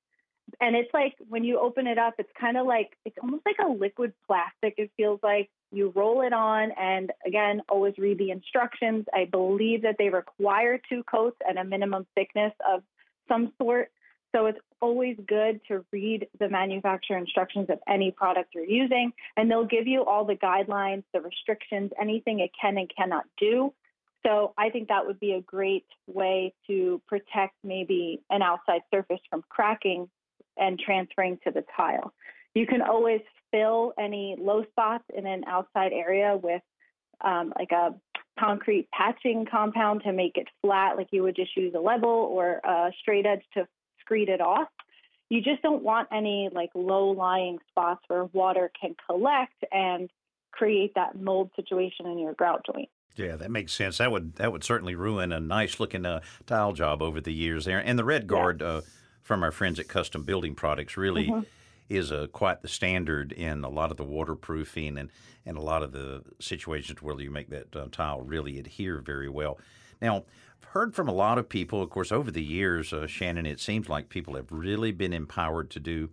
and 0.61 0.75
it's 0.75 0.89
like 0.95 1.15
when 1.29 1.45
you 1.45 1.61
open 1.61 1.87
it 1.87 1.99
up, 1.99 2.15
it's 2.19 2.31
kind 2.41 2.57
of 2.57 2.67
like 2.67 2.89
it's 3.05 3.17
almost 3.23 3.43
like 3.45 3.57
a 3.63 3.69
liquid 3.69 4.15
plastic. 4.27 4.75
It 4.79 4.91
feels 4.97 5.21
like 5.23 5.51
you 5.73 5.93
roll 5.95 6.23
it 6.23 6.33
on, 6.33 6.73
and 6.73 7.13
again, 7.27 7.63
always 7.69 7.95
read 7.99 8.19
the 8.19 8.31
instructions. 8.31 9.07
I 9.15 9.27
believe 9.27 9.83
that 9.83 9.97
they 9.99 10.09
require 10.09 10.81
two 10.89 11.03
coats 11.05 11.37
and 11.47 11.59
a 11.59 11.65
minimum 11.65 12.07
thickness 12.15 12.53
of 12.69 12.83
some 13.29 13.53
sort. 13.61 13.91
So 14.35 14.47
it's 14.47 14.59
always 14.81 15.17
good 15.27 15.61
to 15.69 15.85
read 15.93 16.29
the 16.39 16.49
manufacturer 16.49 17.19
instructions 17.19 17.69
of 17.69 17.79
any 17.89 18.11
product 18.11 18.55
you're 18.55 18.65
using, 18.65 19.13
and 19.37 19.51
they'll 19.51 19.65
give 19.65 19.87
you 19.87 20.05
all 20.05 20.25
the 20.25 20.37
guidelines, 20.37 21.03
the 21.13 21.21
restrictions, 21.21 21.91
anything 22.01 22.41
it 22.41 22.51
can 22.61 22.79
and 22.79 22.91
cannot 22.97 23.25
do. 23.39 23.73
So 24.25 24.53
I 24.59 24.71
think 24.71 24.89
that 24.89 25.07
would 25.07 25.19
be 25.19 25.33
a 25.33 25.41
great 25.41 25.87
way 26.07 26.53
to 26.67 27.01
protect 27.09 27.55
maybe 27.65 28.21
an 28.31 28.43
outside 28.43 28.83
surface 28.91 29.21
from 29.31 29.43
cracking 29.49 30.09
and 30.57 30.79
transferring 30.79 31.39
to 31.45 31.51
the 31.51 31.65
tile. 31.77 32.13
You 32.55 32.67
can 32.67 32.83
always 32.83 33.23
fill 33.51 33.93
any 33.99 34.37
low 34.39 34.65
spots 34.71 35.05
in 35.15 35.27
an 35.27 35.45
outside 35.47 35.93
area 35.93 36.39
with 36.41 36.63
um, 37.23 37.53
like 37.59 37.73
a 37.73 37.95
concrete 38.39 38.89
patching 38.93 39.47
compound 39.51 40.03
to 40.05 40.13
make 40.13 40.37
it 40.37 40.49
flat, 40.63 40.97
like 40.97 41.09
you 41.11 41.23
would 41.23 41.37
just 41.37 41.57
use 41.57 41.75
a 41.75 41.81
level 41.81 42.09
or 42.09 42.61
a 42.65 42.91
straight 43.01 43.27
edge 43.27 43.43
to 43.55 43.67
screed 44.01 44.29
it 44.29 44.41
off. 44.41 44.69
You 45.29 45.41
just 45.41 45.63
don't 45.63 45.83
want 45.83 46.09
any 46.13 46.49
like 46.53 46.71
low 46.75 47.11
lying 47.11 47.59
spots 47.69 48.03
where 48.09 48.25
water 48.27 48.71
can 48.81 48.97
collect 49.07 49.65
and 49.71 50.11
create 50.51 50.95
that 50.95 51.21
mold 51.21 51.51
situation 51.55 52.07
in 52.07 52.19
your 52.19 52.35
grout 52.35 52.67
joint. 52.67 52.89
Yeah, 53.17 53.37
that 53.37 53.51
makes 53.51 53.73
sense. 53.73 53.99
That 53.99 54.11
would 54.11 54.37
that 54.37 54.51
would 54.51 54.65
certainly 54.65 54.95
ruin 54.95 55.33
a 55.33 55.41
nice 55.41 55.79
looking 55.79 56.07
uh, 56.07 56.21
tile 56.47 56.73
job 56.73 57.03
over 57.03 57.21
the 57.21 57.33
years 57.33 57.67
there. 57.67 57.79
And 57.79 57.99
the 57.99 58.03
RedGard 58.03 58.61
yeah. 58.61 58.67
uh, 58.67 58.81
from 59.23 59.43
our 59.43 59.53
friends 59.53 59.79
at 59.79 59.89
Custom 59.89 60.25
Building 60.25 60.55
Products 60.55 60.97
really 60.97 61.27
mm-hmm 61.27 61.41
is 61.91 62.13
a, 62.13 62.29
quite 62.29 62.63
the 62.63 62.69
standard 62.69 63.33
in 63.33 63.65
a 63.65 63.69
lot 63.69 63.91
of 63.91 63.97
the 63.97 64.05
waterproofing 64.05 64.97
and, 64.97 65.11
and 65.45 65.59
a 65.59 65.61
lot 65.61 65.83
of 65.83 65.91
the 65.91 66.23
situations 66.39 67.03
where 67.03 67.21
you 67.21 67.31
make 67.31 67.51
that 67.51 67.75
uh, 67.75 67.87
tile 67.91 68.21
really 68.21 68.59
adhere 68.59 69.01
very 69.01 69.29
well. 69.29 69.59
Now, 70.01 70.19
I've 70.63 70.69
heard 70.69 70.95
from 70.95 71.09
a 71.09 71.13
lot 71.13 71.37
of 71.37 71.49
people, 71.49 71.83
of 71.83 71.91
course, 71.91 72.13
over 72.13 72.31
the 72.31 72.43
years, 72.43 72.93
uh, 72.93 73.09
Schannon, 73.09 73.45
it 73.45 73.61
seems 73.61 73.89
like 73.89 74.09
people 74.09 74.37
have 74.37 74.53
really 74.53 74.93
been 74.93 75.13
empowered 75.13 75.69
to 75.71 75.81
do 75.81 76.11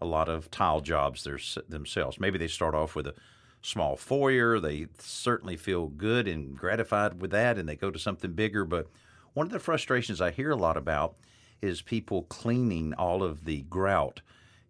a 0.00 0.06
lot 0.06 0.28
of 0.28 0.50
tile 0.50 0.80
jobs 0.80 1.22
their, 1.22 1.38
themselves. 1.68 2.18
Maybe 2.18 2.36
they 2.36 2.48
start 2.48 2.74
off 2.74 2.96
with 2.96 3.06
a 3.06 3.14
small 3.62 3.96
foyer, 3.96 4.58
they 4.58 4.88
certainly 4.98 5.56
feel 5.56 5.86
good 5.86 6.26
and 6.26 6.56
gratified 6.56 7.20
with 7.20 7.30
that, 7.30 7.56
and 7.56 7.68
they 7.68 7.76
go 7.76 7.90
to 7.90 7.98
something 7.98 8.32
bigger. 8.32 8.64
But 8.64 8.88
one 9.34 9.46
of 9.46 9.52
the 9.52 9.60
frustrations 9.60 10.20
I 10.20 10.32
hear 10.32 10.50
a 10.50 10.56
lot 10.56 10.76
about 10.76 11.14
is 11.62 11.82
people 11.82 12.22
cleaning 12.22 12.94
all 12.94 13.22
of 13.22 13.44
the 13.44 13.62
grout 13.62 14.22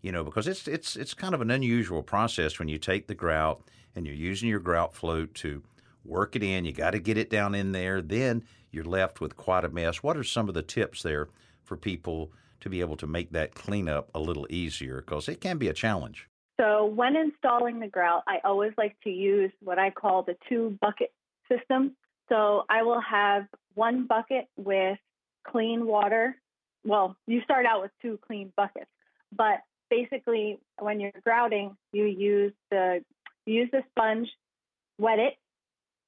you 0.02 0.12
know, 0.12 0.24
because 0.24 0.46
it's 0.46 0.66
it's 0.66 0.96
it's 0.96 1.14
kind 1.14 1.34
of 1.34 1.40
an 1.40 1.50
unusual 1.50 2.02
process 2.02 2.58
when 2.58 2.68
you 2.68 2.78
take 2.78 3.06
the 3.06 3.14
grout 3.14 3.62
and 3.94 4.06
you're 4.06 4.14
using 4.14 4.48
your 4.48 4.60
grout 4.60 4.94
float 4.94 5.34
to 5.34 5.62
work 6.04 6.36
it 6.36 6.42
in. 6.42 6.64
You 6.64 6.72
got 6.72 6.92
to 6.92 6.98
get 6.98 7.18
it 7.18 7.30
down 7.30 7.54
in 7.54 7.72
there. 7.72 8.00
Then 8.00 8.44
you're 8.70 8.84
left 8.84 9.20
with 9.20 9.36
quite 9.36 9.64
a 9.64 9.68
mess. 9.68 10.02
What 10.02 10.16
are 10.16 10.24
some 10.24 10.48
of 10.48 10.54
the 10.54 10.62
tips 10.62 11.02
there 11.02 11.28
for 11.64 11.76
people 11.76 12.32
to 12.60 12.68
be 12.68 12.80
able 12.80 12.96
to 12.96 13.06
make 13.06 13.32
that 13.32 13.54
cleanup 13.54 14.10
a 14.14 14.20
little 14.20 14.46
easier? 14.50 15.00
Because 15.00 15.28
it 15.28 15.40
can 15.40 15.58
be 15.58 15.68
a 15.68 15.74
challenge. 15.74 16.28
So, 16.60 16.84
when 16.84 17.16
installing 17.16 17.80
the 17.80 17.88
grout, 17.88 18.22
I 18.26 18.38
always 18.44 18.72
like 18.76 18.94
to 19.04 19.10
use 19.10 19.50
what 19.60 19.78
I 19.78 19.90
call 19.90 20.22
the 20.22 20.36
two 20.48 20.76
bucket 20.80 21.12
system. 21.50 21.96
So, 22.28 22.64
I 22.68 22.82
will 22.82 23.00
have 23.00 23.46
one 23.74 24.06
bucket 24.06 24.46
with 24.56 24.98
clean 25.46 25.86
water. 25.86 26.36
Well, 26.84 27.16
you 27.26 27.40
start 27.42 27.64
out 27.64 27.80
with 27.80 27.92
two 28.02 28.18
clean 28.26 28.52
buckets, 28.56 28.90
but 29.34 29.60
basically, 29.90 30.58
when 30.78 31.00
you're 31.00 31.12
grouting, 31.24 31.76
you 31.92 32.04
use 32.04 32.52
the 32.70 33.04
you 33.46 33.54
use 33.54 33.68
the 33.72 33.82
sponge, 33.90 34.28
wet 34.98 35.18
it, 35.18 35.34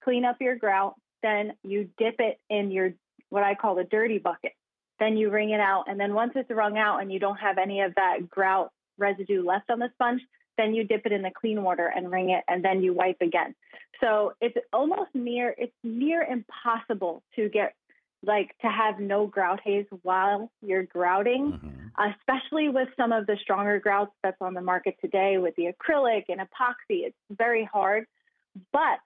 clean 0.05 0.25
up 0.25 0.37
your 0.41 0.57
grout, 0.57 0.95
then 1.23 1.53
you 1.62 1.89
dip 1.99 2.17
it 2.19 2.41
in 2.49 2.71
your 2.71 2.93
what 3.29 3.43
I 3.43 3.55
call 3.55 3.75
the 3.75 3.85
dirty 3.85 4.19
bucket. 4.19 4.53
Then 5.01 5.17
you 5.17 5.31
wring 5.31 5.51
it 5.51 5.61
out, 5.61 5.85
and 5.89 5.99
then 5.99 6.15
once 6.15 6.33
it's 6.37 6.51
wrung 6.51 6.79
out 6.79 7.01
and 7.01 7.12
you 7.12 7.19
don't 7.19 7.39
have 7.39 7.59
any 7.59 7.81
of 7.81 7.95
that 7.97 8.31
grout 8.31 8.71
residue 8.99 9.45
left 9.45 9.71
on 9.71 9.81
the 9.81 9.89
sponge, 9.95 10.23
then 10.59 10.75
you 10.75 10.85
dip 10.85 11.07
it 11.07 11.12
in 11.12 11.23
the 11.23 11.31
clean 11.31 11.62
water 11.62 11.91
and 11.95 12.11
wring 12.11 12.31
it, 12.31 12.45
and 12.47 12.65
then 12.65 12.83
you 12.83 12.93
wipe 12.93 13.21
again. 13.21 13.55
So 14.01 14.35
it's 14.41 14.57
almost 14.73 15.11
near 15.15 15.55
it's 15.57 15.73
near 15.83 16.23
impossible 16.23 17.23
to 17.37 17.49
get 17.49 17.75
like 18.25 18.57
to 18.61 18.69
have 18.69 19.00
no 19.00 19.26
grout 19.26 19.61
haze 19.64 19.87
while 20.02 20.50
you're 20.61 20.85
grouting, 20.85 21.52
mm-hmm. 21.52 22.12
especially 22.12 22.69
with 22.69 22.88
some 22.97 23.12
of 23.12 23.26
the 23.26 23.37
stronger 23.43 23.81
grouts 23.81 24.12
that's 24.23 24.41
on 24.41 24.55
the 24.55 24.61
market 24.61 24.97
today 25.00 25.38
with 25.38 25.55
the 25.57 25.73
acrylic 25.73 26.25
and 26.29 26.41
epoxy. 26.41 27.05
It's 27.07 27.17
very 27.31 27.64
hard, 27.64 28.07
but 28.73 29.00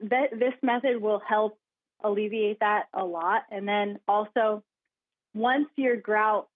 th- 0.00 0.30
this 0.32 0.54
method 0.62 1.00
will 1.00 1.22
help 1.26 1.58
alleviate 2.02 2.60
that 2.60 2.84
a 2.94 3.04
lot. 3.04 3.42
And 3.50 3.66
then 3.66 3.98
also, 4.08 4.62
once 5.34 5.68
your 5.76 5.96
grout 5.96 6.48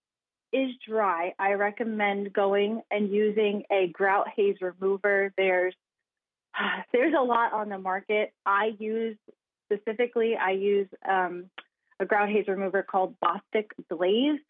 is 0.52 0.70
dry, 0.86 1.34
I 1.38 1.52
recommend 1.52 2.32
going 2.32 2.82
and 2.90 3.10
using 3.10 3.62
a 3.70 3.88
grout 3.88 4.26
haze 4.34 4.56
remover. 4.60 5.32
There's 5.36 5.74
there's 6.92 7.14
a 7.18 7.22
lot 7.22 7.52
on 7.52 7.68
the 7.68 7.78
market. 7.78 8.32
I 8.44 8.72
use 8.78 9.16
specifically, 9.72 10.36
I 10.36 10.50
use 10.50 10.88
um, 11.08 11.46
a 12.00 12.06
grout 12.06 12.28
haze 12.28 12.46
remover 12.48 12.82
called 12.82 13.14
Bostik 13.20 13.70
Blaze, 13.88 14.40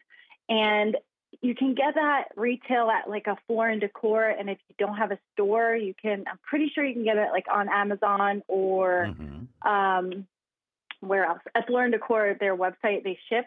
and 0.49 0.97
you 1.41 1.55
can 1.55 1.73
get 1.73 1.95
that 1.95 2.25
retail 2.35 2.89
at 2.89 3.09
like 3.09 3.27
a 3.27 3.37
Floor 3.47 3.67
and 3.69 3.81
Decor. 3.81 4.29
And 4.29 4.49
if 4.49 4.57
you 4.67 4.75
don't 4.77 4.97
have 4.97 5.11
a 5.11 5.19
store, 5.33 5.75
you 5.75 5.93
can. 5.99 6.25
I'm 6.27 6.39
pretty 6.47 6.71
sure 6.73 6.85
you 6.85 6.93
can 6.93 7.03
get 7.03 7.17
it 7.17 7.29
like 7.31 7.45
on 7.51 7.69
Amazon 7.69 8.43
or 8.47 9.09
mm-hmm. 9.09 9.67
um, 9.67 10.27
where 10.99 11.25
else? 11.25 11.39
At 11.55 11.67
Floor 11.67 11.83
and 11.83 11.91
Decor, 11.91 12.37
their 12.39 12.55
website 12.55 13.03
they 13.03 13.17
ship. 13.29 13.45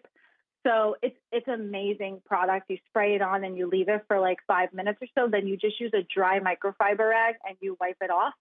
So 0.66 0.96
it's 1.00 1.16
it's 1.30 1.46
amazing 1.46 2.22
product. 2.26 2.66
You 2.68 2.78
spray 2.88 3.14
it 3.14 3.22
on 3.22 3.44
and 3.44 3.56
you 3.56 3.68
leave 3.68 3.88
it 3.88 4.04
for 4.08 4.18
like 4.18 4.38
five 4.46 4.72
minutes 4.72 4.98
or 5.00 5.06
so. 5.14 5.28
Then 5.30 5.46
you 5.46 5.56
just 5.56 5.80
use 5.80 5.92
a 5.94 6.04
dry 6.12 6.40
microfiber 6.40 7.10
rag 7.10 7.36
and 7.46 7.56
you 7.60 7.76
wipe 7.80 7.98
it 8.00 8.10
off. 8.10 8.34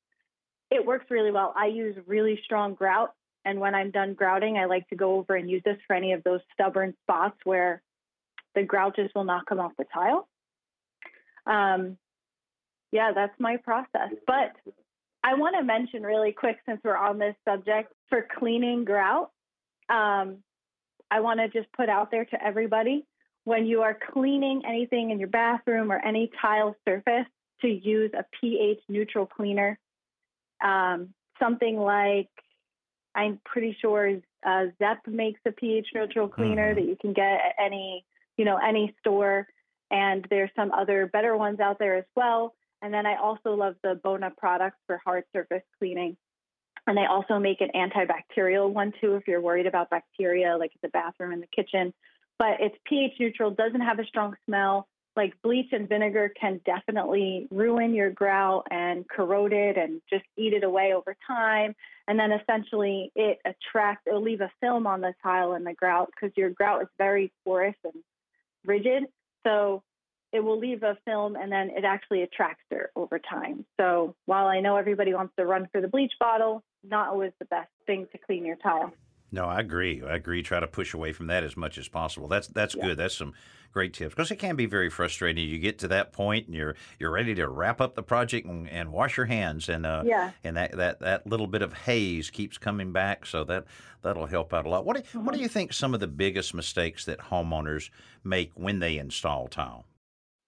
It 0.72 0.84
works 0.84 1.06
really 1.12 1.32
well. 1.32 1.54
I 1.56 1.68
use 1.68 1.96
really 2.08 2.40
strong 2.44 2.74
grout, 2.74 3.14
and 3.46 3.60
when 3.60 3.76
I'm 3.76 3.92
done 3.92 4.16
grouting, 4.16 4.58
I 4.58 4.66
like 4.66 4.88
to 4.90 4.96
go 4.96 5.16
over 5.18 5.36
and 5.36 5.50
use 5.50 5.62
this 5.64 5.78
for 5.86 5.96
any 5.96 6.14
of 6.14 6.24
those 6.24 6.42
stubborn 6.54 6.96
spots 7.04 7.38
where 7.44 7.82
the 8.56 8.64
grout 8.64 8.96
just 8.96 9.14
will 9.14 9.24
not 9.24 9.46
come 9.46 9.60
off 9.60 9.74
the 9.78 9.86
tile. 9.94 10.28
Um, 11.46 11.98
yeah, 12.92 13.12
that's 13.14 13.40
my 13.40 13.58
process. 13.58 14.10
But 14.26 14.54
I 15.24 15.36
want 15.36 15.56
to 15.58 15.64
mention 15.64 16.02
really 16.02 16.32
quick 16.32 16.58
since 16.66 16.82
we're 16.84 16.98
on 16.98 17.20
this 17.20 17.36
subject 17.48 17.94
for 18.10 18.28
cleaning 18.40 18.84
grout. 18.84 19.32
Um, 19.90 20.38
I 21.12 21.20
want 21.20 21.40
to 21.40 21.50
just 21.50 21.72
put 21.74 21.88
out 21.88 22.10
there 22.10 22.26
to 22.26 22.44
everybody 22.44 23.06
when 23.44 23.68
you 23.68 23.82
are 23.82 23.98
cleaning 24.12 24.64
anything 24.68 25.12
in 25.12 25.20
your 25.20 25.28
bathroom 25.28 25.92
or 25.92 26.04
any 26.04 26.32
tile 26.42 26.76
surface 26.88 27.28
to 27.62 27.68
use 27.68 28.12
a 28.18 28.26
pH 28.42 28.80
neutral 28.90 29.28
cleaner. 29.28 29.78
Um, 30.64 31.14
something 31.40 31.78
like 31.78 32.30
I'm 33.16 33.40
pretty 33.46 33.76
sure 33.82 34.18
uh, 34.46 34.66
Zep 34.78 35.00
makes 35.08 35.40
a 35.46 35.52
pH 35.52 35.88
neutral 35.96 36.28
cleaner 36.28 36.74
mm-hmm. 36.74 36.80
that 36.80 36.90
you 36.90 36.98
can 37.00 37.14
get 37.14 37.34
at 37.34 37.56
any 37.64 38.06
you 38.38 38.46
know 38.46 38.58
any 38.58 38.94
store, 39.00 39.48
and 39.92 40.26
there's 40.30 40.52
some 40.56 40.72
other 40.72 41.08
better 41.08 41.36
ones 41.38 41.60
out 41.60 41.80
there 41.80 41.96
as 41.96 42.06
well. 42.16 42.54
And 42.82 42.94
then 42.94 43.06
I 43.06 43.16
also 43.16 43.56
love 43.56 43.76
the 43.84 44.00
Bona 44.04 44.32
products 44.38 44.78
for 44.86 45.02
hard 45.04 45.24
surface 45.34 45.64
cleaning. 45.80 46.18
And 46.88 46.96
they 46.96 47.06
also 47.06 47.40
make 47.40 47.62
an 47.62 47.72
antibacterial 47.74 48.72
one 48.72 48.94
too 49.02 49.16
if 49.16 49.28
you're 49.28 49.42
worried 49.42 49.66
about 49.66 49.90
bacteria, 49.90 50.56
like 50.58 50.72
in 50.74 50.80
the 50.84 50.90
bathroom 50.90 51.32
and 51.32 51.42
the 51.42 51.48
kitchen. 51.48 51.94
But 52.38 52.58
it's 52.60 52.76
pH 52.86 53.14
neutral, 53.20 53.52
doesn't 53.52 53.82
have 53.82 54.00
a 54.00 54.06
strong 54.06 54.36
smell. 54.46 54.88
Like 55.16 55.34
bleach 55.42 55.70
and 55.72 55.88
vinegar 55.88 56.32
can 56.40 56.60
definitely 56.66 57.48
ruin 57.50 57.94
your 57.94 58.12
grout 58.12 58.68
and 58.70 59.08
corrode 59.08 59.54
it 59.54 59.78
and 59.78 60.02
just 60.10 60.26
eat 60.38 60.54
it 60.54 60.64
away 60.64 60.94
over 60.94 61.16
time. 61.26 61.74
And 62.08 62.20
then 62.20 62.32
essentially 62.32 63.12
it 63.16 63.40
attracts, 63.46 64.04
it'll 64.06 64.22
leave 64.22 64.42
a 64.42 64.52
film 64.62 64.86
on 64.86 65.02
the 65.02 65.14
tile 65.24 65.54
and 65.54 65.66
the 65.66 65.74
grout 65.74 66.12
because 66.14 66.36
your 66.38 66.52
grout 66.52 66.84
is 66.84 66.88
very 66.98 67.32
porous 67.44 67.76
and 67.84 67.94
rigid. 68.66 69.06
So 69.46 69.84
it 70.32 70.44
will 70.44 70.60
leave 70.60 70.84
a 70.84 70.98
film 71.06 71.36
and 71.36 71.52
then 71.52 71.72
it 71.72 71.84
actually 71.84 72.22
attracts 72.22 72.64
dirt 72.70 72.92
over 72.96 73.20
time. 73.20 73.66
So 73.80 74.16
while 74.26 74.48
I 74.48 74.60
know 74.60 74.76
everybody 74.76 75.14
wants 75.14 75.34
to 75.38 75.46
run 75.46 75.68
for 75.72 75.82
the 75.82 75.88
bleach 75.88 76.14
bottle, 76.20 76.64
not 76.84 77.10
always 77.10 77.32
the 77.40 77.46
best 77.46 77.70
thing 77.88 78.08
to 78.12 78.18
clean 78.18 78.46
your 78.46 78.58
tile. 78.58 78.94
No, 79.36 79.48
I 79.48 79.60
agree. 79.60 80.02
I 80.02 80.16
agree. 80.16 80.42
Try 80.42 80.62
to 80.62 80.68
push 80.68 80.94
away 80.94 81.12
from 81.12 81.28
that 81.28 81.44
as 81.44 81.58
much 81.58 81.78
as 81.78 81.90
possible. 81.90 82.30
That's 82.30 82.48
that's 82.48 82.74
yeah. 82.74 82.86
good. 82.86 82.98
That's 82.98 83.18
some 83.18 83.34
great 83.74 83.94
tips 83.94 84.16
because 84.16 84.32
it 84.32 84.38
can 84.38 84.56
be 84.56 84.66
very 84.66 84.90
frustrating. 84.90 85.46
You 85.46 85.60
get 85.60 85.78
to 85.80 85.90
that 85.90 86.14
point 86.14 86.46
and 86.46 86.56
you're 86.56 86.78
you're 87.00 87.12
ready 87.12 87.36
to 87.36 87.50
wrap 87.50 87.82
up 87.82 87.96
the 87.96 88.02
project 88.02 88.48
and, 88.48 88.70
and 88.70 88.94
wash 88.94 89.18
your 89.18 89.26
hands, 89.26 89.68
and 89.68 89.86
uh, 89.86 90.04
yeah. 90.06 90.32
and 90.46 90.56
that, 90.56 90.78
that 90.78 91.02
that 91.02 91.28
little 91.28 91.48
bit 91.48 91.62
of 91.62 91.74
haze 91.74 92.30
keeps 92.30 92.58
coming 92.58 92.94
back. 92.94 93.26
So 93.26 93.44
that 93.44 93.66
that'll 94.04 94.28
help 94.28 94.54
out 94.54 94.66
a 94.66 94.70
lot. 94.70 94.86
What 94.86 94.96
do, 94.96 95.04
mm-hmm. 95.04 95.26
what 95.26 95.34
do 95.34 95.36
mm-hmm. 95.36 95.44
you 95.44 95.50
think 95.50 95.74
some 95.74 95.94
of 95.94 96.00
the 96.00 96.08
biggest 96.08 96.54
mistakes 96.54 97.04
that 97.04 97.20
homeowners 97.20 97.90
make 98.24 98.54
when 98.56 98.80
they 98.80 98.98
install 98.98 99.50
tile? 99.50 99.84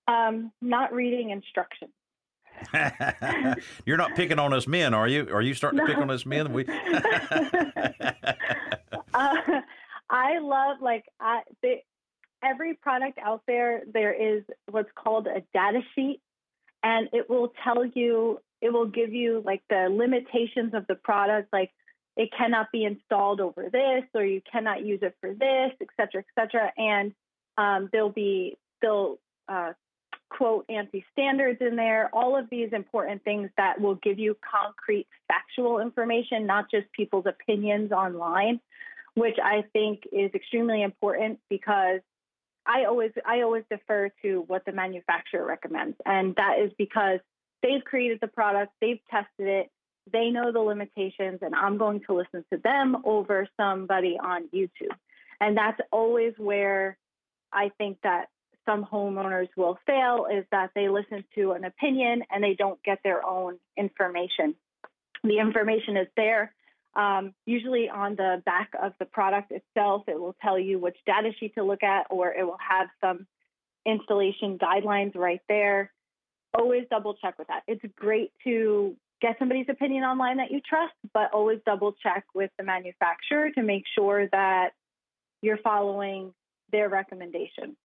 Um, 0.08 0.54
not 0.62 0.94
reading 0.94 1.32
instructions. 1.32 1.92
You're 3.86 3.98
not 3.98 4.16
picking 4.16 4.40
on 4.40 4.54
us 4.54 4.66
men, 4.66 4.94
are 4.94 5.10
you? 5.10 5.28
Are 5.30 5.42
you 5.42 5.54
starting 5.54 5.80
no. 5.80 5.88
to 5.88 5.94
pick 5.94 6.02
on 6.02 6.10
us 6.10 6.26
men? 6.26 6.54
We. 6.54 6.66
uh, 9.18 9.62
I 10.10 10.40
love 10.40 10.78
like 10.82 11.06
I, 11.20 11.42
they, 11.62 11.84
every 12.44 12.76
product 12.76 13.20
out 13.20 13.44
there. 13.48 13.82
There 13.92 14.14
is 14.14 14.44
what's 14.70 14.90
called 14.96 15.28
a 15.28 15.42
data 15.54 15.82
sheet, 15.96 16.22
and 16.84 17.10
it 17.14 17.30
will 17.30 17.54
tell 17.64 17.86
you. 17.86 18.40
It 18.60 18.74
will 18.74 18.88
give 18.88 19.14
you 19.14 19.44
like 19.46 19.62
the 19.70 19.88
limitations 19.92 20.74
of 20.74 20.88
the 20.88 20.96
product, 20.96 21.54
like 21.54 21.72
it 22.16 22.30
cannot 22.36 22.72
be 22.72 22.86
installed 22.86 23.40
over 23.40 23.70
this, 23.72 24.04
or 24.16 24.26
you 24.26 24.42
cannot 24.52 24.84
use 24.84 25.00
it 25.04 25.16
for 25.22 25.32
this, 25.32 25.72
et 25.80 25.88
cetera, 25.96 26.24
et 26.24 26.26
cetera. 26.34 26.72
And 26.76 27.14
um, 27.58 27.90
there'll 27.92 28.10
be 28.10 28.58
they'll 28.82 29.20
uh, 29.48 29.74
quote 30.30 30.68
ANSI 30.68 31.04
standards 31.12 31.60
in 31.62 31.76
there, 31.76 32.10
all 32.14 32.38
of 32.38 32.50
these 32.50 32.70
important 32.74 33.24
things 33.24 33.50
that 33.58 33.80
will 33.80 33.96
give 33.96 34.20
you 34.20 34.36
concrete 34.50 35.08
factual 35.28 35.80
information, 35.80 36.46
not 36.46 36.70
just 36.70 36.92
people's 36.92 37.26
opinions 37.26 37.92
online, 37.92 38.60
which 39.18 39.38
I 39.44 39.64
think 39.74 40.02
is 40.12 40.30
extremely 40.36 40.84
important 40.84 41.40
because 41.50 42.02
I 42.68 42.86
always 42.86 43.10
I 43.26 43.42
always 43.42 43.64
defer 43.68 44.12
to 44.22 44.44
what 44.46 44.64
the 44.64 44.72
manufacturer 44.72 45.44
recommends. 45.44 45.98
And 46.06 46.36
that 46.36 46.60
is 46.64 46.72
because 46.78 47.20
they've 47.64 47.84
created 47.84 48.20
the 48.22 48.28
product, 48.28 48.74
they've 48.80 49.00
tested 49.10 49.48
it, 49.48 49.72
they 50.14 50.30
know 50.30 50.52
the 50.52 50.60
limitations, 50.60 51.40
and 51.42 51.56
I'm 51.56 51.80
going 51.80 52.02
to 52.06 52.14
listen 52.14 52.46
to 52.54 52.60
them 52.64 52.98
over 53.06 53.48
somebody 53.58 54.20
on 54.24 54.50
YouTube. 54.54 54.96
And 55.42 55.58
that's 55.58 55.80
always 55.92 56.34
where 56.38 56.96
I 57.52 57.72
think 57.80 57.98
that 58.04 58.28
some 58.68 58.86
homeowners 58.86 59.48
will 59.58 59.80
fail 59.88 60.28
is 60.32 60.46
that 60.52 60.70
they 60.76 60.90
listen 60.90 61.24
to 61.34 61.54
an 61.54 61.64
opinion 61.64 62.22
and 62.30 62.44
they 62.44 62.54
don't 62.54 62.82
get 62.84 63.00
their 63.04 63.26
own 63.26 63.58
information. 63.78 64.54
The 65.24 65.40
information 65.40 65.98
is 65.98 66.08
there. 66.16 66.54
Um, 66.98 67.34
usually 67.46 67.90
on 67.90 68.16
the 68.16 68.42
back 68.46 68.72
of 68.82 68.94
the 69.00 69.06
product 69.06 69.52
itself, 69.52 70.04
it 70.08 70.20
will 70.20 70.36
tell 70.42 70.58
you 70.58 70.80
which 70.80 70.98
data 71.06 71.30
sheet 71.40 71.54
to 71.56 71.64
look 71.64 71.84
at, 71.84 72.08
or 72.10 72.34
it 72.34 72.44
will 72.44 72.58
have 72.58 72.88
some 73.00 73.28
installation 73.86 74.58
guidelines 74.58 75.16
right 75.16 75.42
there. 75.48 75.92
Always 76.58 76.86
double 76.90 77.14
check 77.14 77.38
with 77.38 77.48
that. 77.50 77.62
It's 77.68 77.84
great 77.96 78.32
to 78.46 78.96
get 79.22 79.36
somebody's 79.38 79.68
opinion 79.70 80.04
online 80.04 80.38
that 80.38 80.52
you 80.52 80.60
trust, 80.68 80.94
but 81.14 81.32
always 81.34 81.60
double 81.66 81.94
check 82.02 82.26
with 82.34 82.50
the 82.58 82.64
manufacturer 82.64 83.52
to 83.52 83.62
make 83.62 83.84
sure 83.96 84.28
that 84.32 84.72
you're 85.42 85.58
following 85.58 86.34
their 86.72 86.90
recommendation. 86.90 87.78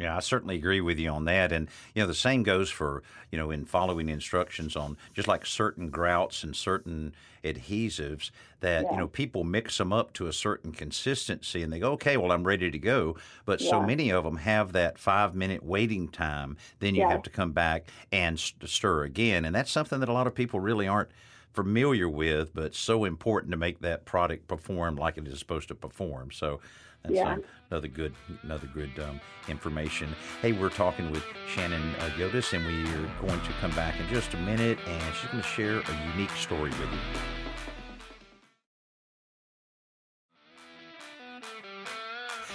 Yeah, 0.00 0.16
I 0.16 0.20
certainly 0.20 0.56
agree 0.56 0.80
with 0.80 0.98
you 0.98 1.10
on 1.10 1.26
that. 1.26 1.52
And, 1.52 1.68
you 1.94 2.02
know, 2.02 2.06
the 2.08 2.14
same 2.14 2.42
goes 2.42 2.70
for, 2.70 3.02
you 3.30 3.38
know, 3.38 3.50
in 3.50 3.64
following 3.64 4.08
instructions 4.08 4.74
on 4.74 4.96
just 5.14 5.28
like 5.28 5.46
certain 5.46 5.90
grouts 5.90 6.42
and 6.42 6.56
certain 6.56 7.14
adhesives 7.44 8.30
that, 8.60 8.82
Yeah. 8.84 8.90
you 8.92 8.96
know, 8.96 9.06
people 9.08 9.44
mix 9.44 9.78
them 9.78 9.92
up 9.92 10.12
to 10.14 10.26
a 10.26 10.32
certain 10.32 10.72
consistency 10.72 11.62
and 11.62 11.72
they 11.72 11.78
go, 11.78 11.92
okay, 11.92 12.16
well, 12.16 12.32
I'm 12.32 12.44
ready 12.44 12.70
to 12.70 12.78
go. 12.78 13.16
But 13.44 13.60
so 13.60 13.82
many 13.82 14.10
of 14.10 14.24
them 14.24 14.38
have 14.38 14.72
that 14.72 14.98
five 14.98 15.34
minute 15.34 15.62
waiting 15.62 16.08
time. 16.08 16.56
Then 16.80 16.94
you 16.94 17.02
Yes. 17.02 17.12
have 17.12 17.22
to 17.24 17.30
come 17.30 17.52
back 17.52 17.84
and 18.10 18.40
st- 18.40 18.68
stir 18.70 19.04
again. 19.04 19.44
And 19.44 19.54
that's 19.54 19.70
something 19.70 20.00
that 20.00 20.08
a 20.08 20.12
lot 20.12 20.26
of 20.26 20.34
people 20.34 20.58
really 20.58 20.88
aren't 20.88 21.10
familiar 21.52 22.08
with, 22.08 22.54
but 22.54 22.74
so 22.74 23.04
important 23.04 23.50
to 23.50 23.58
make 23.58 23.80
that 23.80 24.06
product 24.06 24.48
perform 24.48 24.96
like 24.96 25.18
it 25.18 25.28
is 25.28 25.38
supposed 25.38 25.68
to 25.68 25.74
perform. 25.74 26.30
So 26.32 26.60
that's 27.02 27.14
Yeah. 27.14 27.36
another 27.70 27.88
good, 27.88 28.14
another 28.42 28.68
good 28.68 28.90
um, 29.00 29.20
information. 29.48 30.08
Hey, 30.40 30.52
we're 30.52 30.68
talking 30.70 31.10
with 31.10 31.24
Schannon 31.48 31.94
uh, 32.00 32.10
Yodice, 32.16 32.52
and 32.52 32.66
we 32.66 32.82
are 32.94 33.10
going 33.26 33.40
to 33.40 33.52
come 33.60 33.70
back 33.72 33.98
in 34.00 34.08
just 34.08 34.32
a 34.34 34.38
minute, 34.38 34.78
and 34.86 35.14
she's 35.14 35.30
going 35.30 35.42
to 35.42 35.48
share 35.48 35.78
a 35.80 36.10
unique 36.16 36.30
story 36.30 36.70
with 36.70 36.80
you. 36.80 36.98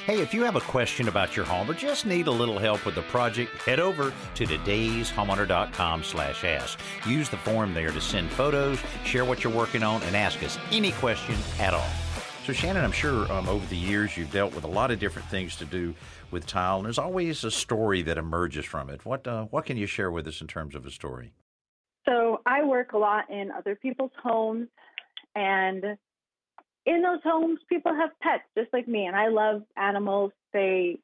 Hey, 0.06 0.22
if 0.22 0.34
you 0.34 0.46
have 0.46 0.56
a 0.56 0.62
question 0.62 1.10
about 1.10 1.36
your 1.36 1.44
home 1.44 1.70
or 1.70 1.74
just 1.74 2.06
need 2.06 2.28
a 2.28 2.32
little 2.32 2.58
help 2.58 2.86
with 2.86 2.96
the 2.96 3.02
project, 3.04 3.52
head 3.64 3.82
over 3.82 4.14
to 4.36 4.46
todayshomeowner.com 4.46 6.02
slash 6.04 6.46
ask. 6.46 6.80
Use 7.06 7.28
the 7.28 7.36
form 7.36 7.74
there 7.74 7.92
to 7.92 8.00
send 8.00 8.30
photos, 8.32 8.80
share 9.04 9.26
what 9.26 9.44
you're 9.44 9.52
working 9.52 9.84
on, 9.84 10.02
and 10.04 10.16
ask 10.16 10.42
us 10.44 10.58
any 10.72 10.94
question 10.94 11.36
at 11.60 11.74
all. 11.74 11.90
So, 12.48 12.54
Schannon, 12.54 12.82
I'm 12.82 12.94
sure 12.94 13.30
um, 13.30 13.50
over 13.50 13.66
the 13.66 13.76
years 13.76 14.16
you've 14.16 14.32
dealt 14.32 14.56
with 14.56 14.64
a 14.64 14.70
lot 14.70 14.90
of 14.90 15.00
different 15.00 15.28
things 15.28 15.58
to 15.58 15.66
do 15.66 15.94
with 16.32 16.48
tile, 16.48 16.78
and 16.78 16.86
there's 16.86 16.98
always 16.98 17.44
a 17.44 17.52
story 17.52 18.02
that 18.04 18.18
emerges 18.18 18.64
from 18.64 18.90
it. 18.90 19.04
What 19.04 19.28
uh, 19.28 19.48
what 19.48 19.66
can 19.66 19.76
you 19.76 19.86
share 19.86 20.10
with 20.12 20.26
us 20.28 20.40
in 20.40 20.48
terms 20.48 20.74
of 20.74 20.86
a 20.86 20.90
story? 20.90 21.34
So 22.08 22.40
I 22.46 22.64
work 22.64 22.94
a 22.94 22.98
lot 22.98 23.30
in 23.30 23.52
other 23.52 23.76
people's 23.76 24.14
homes, 24.24 24.70
and 25.36 25.84
in 26.86 27.02
those 27.02 27.20
homes, 27.22 27.60
people 27.68 27.94
have 27.94 28.12
pets 28.22 28.44
just 28.58 28.72
like 28.72 28.88
me, 28.88 29.08
and 29.08 29.16
I 29.18 29.28
love 29.28 29.64
animals. 29.76 30.32
They, 30.54 31.00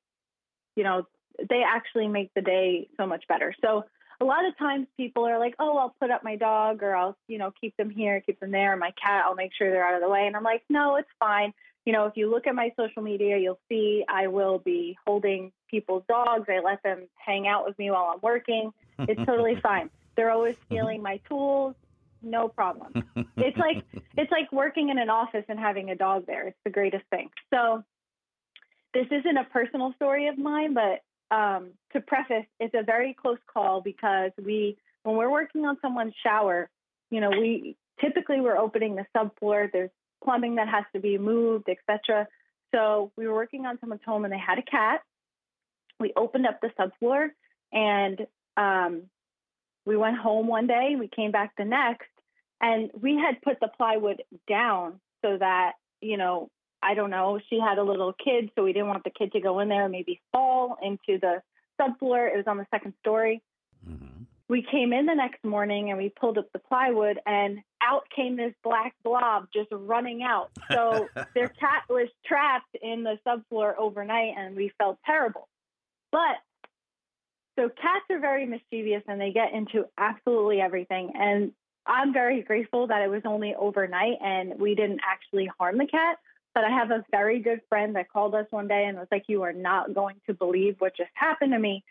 you 0.78 0.86
know, 0.86 1.06
they 1.50 1.62
actually 1.62 2.08
make 2.08 2.34
the 2.36 2.42
day 2.42 2.88
so 2.96 3.06
much 3.06 3.26
better. 3.28 3.54
So 3.60 3.84
a 4.24 4.26
lot 4.26 4.46
of 4.46 4.58
times 4.58 4.88
people 4.96 5.28
are 5.28 5.38
like, 5.38 5.54
"Oh, 5.60 5.78
I'll 5.78 5.96
put 6.00 6.10
up 6.10 6.24
my 6.24 6.38
dog, 6.38 6.82
or 6.82 6.96
I'll, 6.96 7.18
you 7.28 7.38
know, 7.38 7.52
keep 7.60 7.76
them 7.76 7.90
here, 7.90 8.22
keep 8.22 8.40
them 8.40 8.52
there. 8.52 8.76
My 8.78 8.92
cat, 8.92 9.26
I'll 9.26 9.36
make 9.36 9.52
sure 9.54 9.70
they're 9.70 9.86
out 9.86 9.96
of 9.96 10.02
the 10.02 10.10
way." 10.10 10.26
And 10.26 10.36
I'm 10.36 10.44
like, 10.44 10.64
"No, 10.70 10.96
it's 10.96 11.10
fine." 11.20 11.54
You 11.86 11.92
know, 11.92 12.06
if 12.06 12.14
you 12.16 12.32
look 12.32 12.48
at 12.48 12.56
my 12.56 12.72
social 12.78 13.02
media, 13.02 13.38
you'll 13.38 13.60
see 13.68 14.06
I 14.08 14.28
will 14.28 14.60
be 14.60 14.98
holding 15.06 15.52
people's 15.70 16.04
dogs. 16.08 16.48
I 16.48 16.60
let 16.60 16.82
them 16.84 17.10
hang 17.18 17.48
out 17.48 17.66
with 17.66 17.78
me 17.78 17.92
while 17.92 18.12
I'm 18.14 18.22
working. 18.22 18.72
It's 19.00 19.22
totally 19.26 19.56
fine. 19.62 19.90
They're 20.16 20.32
always 20.32 20.56
stealing 20.66 21.02
my 21.02 21.18
tools. 21.28 21.76
No 22.22 22.48
problem. 22.48 23.04
It's 23.36 23.58
like 23.58 23.84
it's 24.18 24.32
like 24.32 24.50
working 24.54 24.88
in 24.88 24.98
an 24.98 25.10
office 25.10 25.44
and 25.50 25.60
having 25.60 25.90
a 25.90 25.96
dog 25.96 26.26
there. 26.26 26.48
It's 26.48 26.64
the 26.64 26.72
greatest 26.72 27.04
thing. 27.10 27.30
So 27.54 27.84
this 28.94 29.08
isn't 29.12 29.38
a 29.38 29.44
personal 29.44 29.92
story 29.96 30.28
of 30.28 30.38
mine, 30.38 30.74
but 30.74 31.02
um, 31.34 31.72
to 31.94 32.02
preface, 32.02 32.46
it's 32.60 32.76
a 32.76 32.84
very 32.84 33.16
close 33.20 33.40
call 33.52 33.82
because 33.82 34.32
we, 34.44 34.78
when 35.04 35.16
we're 35.16 35.32
working 35.32 35.66
on 35.66 35.78
someone's 35.82 36.14
shower, 36.24 36.70
you 37.10 37.22
know, 37.22 37.30
we 37.30 37.76
typically 38.00 38.40
we're 38.40 38.58
opening 38.58 38.96
the 38.96 39.06
subfloor. 39.16 39.72
There's 39.72 39.90
plumbing 40.24 40.56
that 40.56 40.68
has 40.70 40.84
to 40.94 41.00
be 41.00 41.18
moved, 41.18 41.70
etc. 41.70 42.28
So 42.74 43.12
we 43.18 43.28
were 43.28 43.34
working 43.34 43.66
on 43.66 43.80
someone's 43.80 44.02
home 44.06 44.26
and 44.26 44.34
they 44.34 44.38
had 44.38 44.60
a 44.60 44.64
cat. 44.64 45.02
We 46.00 46.14
opened 46.16 46.46
up 46.46 46.60
the 46.62 46.70
subfloor 46.80 47.30
and 47.72 48.28
um, 48.56 49.04
we 49.86 49.98
went 49.98 50.18
home 50.18 50.48
one 50.48 50.68
day. 50.68 50.96
We 50.98 51.08
came 51.08 51.32
back 51.32 51.54
the 51.58 51.66
next, 51.66 52.08
and 52.62 52.90
we 53.00 53.18
had 53.18 53.42
put 53.42 53.60
the 53.60 53.70
plywood 53.76 54.24
down 54.48 55.00
so 55.24 55.38
that 55.38 55.74
you 56.02 56.18
know 56.18 56.50
I 56.84 56.94
don't 56.94 57.10
know. 57.10 57.40
She 57.50 57.60
had 57.60 57.78
a 57.78 57.84
little 57.84 58.14
kid, 58.14 58.52
so 58.56 58.64
we 58.64 58.74
didn't 58.74 58.90
want 58.90 59.04
the 59.04 59.10
kid 59.10 59.32
to 59.34 59.40
go 59.40 59.60
in 59.60 59.70
there 59.70 59.84
and 59.84 59.92
maybe 59.92 60.22
fall 60.32 60.78
into 60.82 61.20
the 61.20 61.42
subfloor. 61.80 62.34
It 62.34 62.38
was 62.38 62.46
on 62.48 62.58
the 62.58 62.68
second 62.72 62.94
story. 63.00 63.42
hmm 63.86 64.24
We 64.50 64.66
came 64.70 64.94
in 64.94 65.06
the 65.06 65.16
next 65.16 65.44
morning 65.44 65.90
and 65.90 65.98
we 65.98 66.10
pulled 66.10 66.38
up 66.38 66.52
the 66.52 66.60
plywood, 66.60 67.20
and 67.26 67.60
out 67.82 68.04
came 68.16 68.36
this 68.36 68.54
black 68.64 68.94
blob 69.04 69.48
just 69.54 69.70
running 69.72 70.24
out. 70.24 70.52
So 70.72 71.08
their 71.36 71.50
cat 71.50 71.84
was 71.90 72.10
trapped 72.26 72.76
in 72.82 73.04
the 73.04 73.18
subfloor 73.26 73.74
overnight, 73.78 74.34
and 74.38 74.56
we 74.56 74.72
felt 74.78 75.00
terrible. 75.06 75.48
But 76.12 76.38
so 77.58 77.70
cats 77.70 78.06
are 78.10 78.20
very 78.20 78.46
mischievous 78.46 79.04
and 79.08 79.22
they 79.22 79.32
get 79.32 79.54
into 79.54 79.86
absolutely 79.98 80.60
everything. 80.60 81.12
And 81.16 81.52
I'm 81.86 82.14
very 82.14 82.42
grateful 82.42 82.88
that 82.88 83.02
it 83.02 83.10
was 83.10 83.22
only 83.26 83.54
overnight 83.56 84.18
and 84.22 84.60
we 84.60 84.74
didn't 84.76 85.02
actually 85.08 85.50
harm 85.60 85.78
the 85.78 85.86
cat. 85.86 86.18
But 86.54 86.64
I 86.64 86.70
have 86.70 86.92
a 86.92 87.04
very 87.12 87.40
good 87.40 87.62
friend 87.68 87.96
that 87.96 88.12
called 88.12 88.36
us 88.36 88.46
one 88.52 88.68
day 88.68 88.86
and 88.86 88.98
was 88.98 89.08
like, 89.12 89.26
"You 89.28 89.42
are 89.44 89.54
not 89.54 89.94
going 89.94 90.16
to 90.28 90.34
believe 90.34 90.76
what 90.80 90.96
just 90.96 91.12
happened 91.14 91.54
to 91.54 91.60
me." 91.60 91.84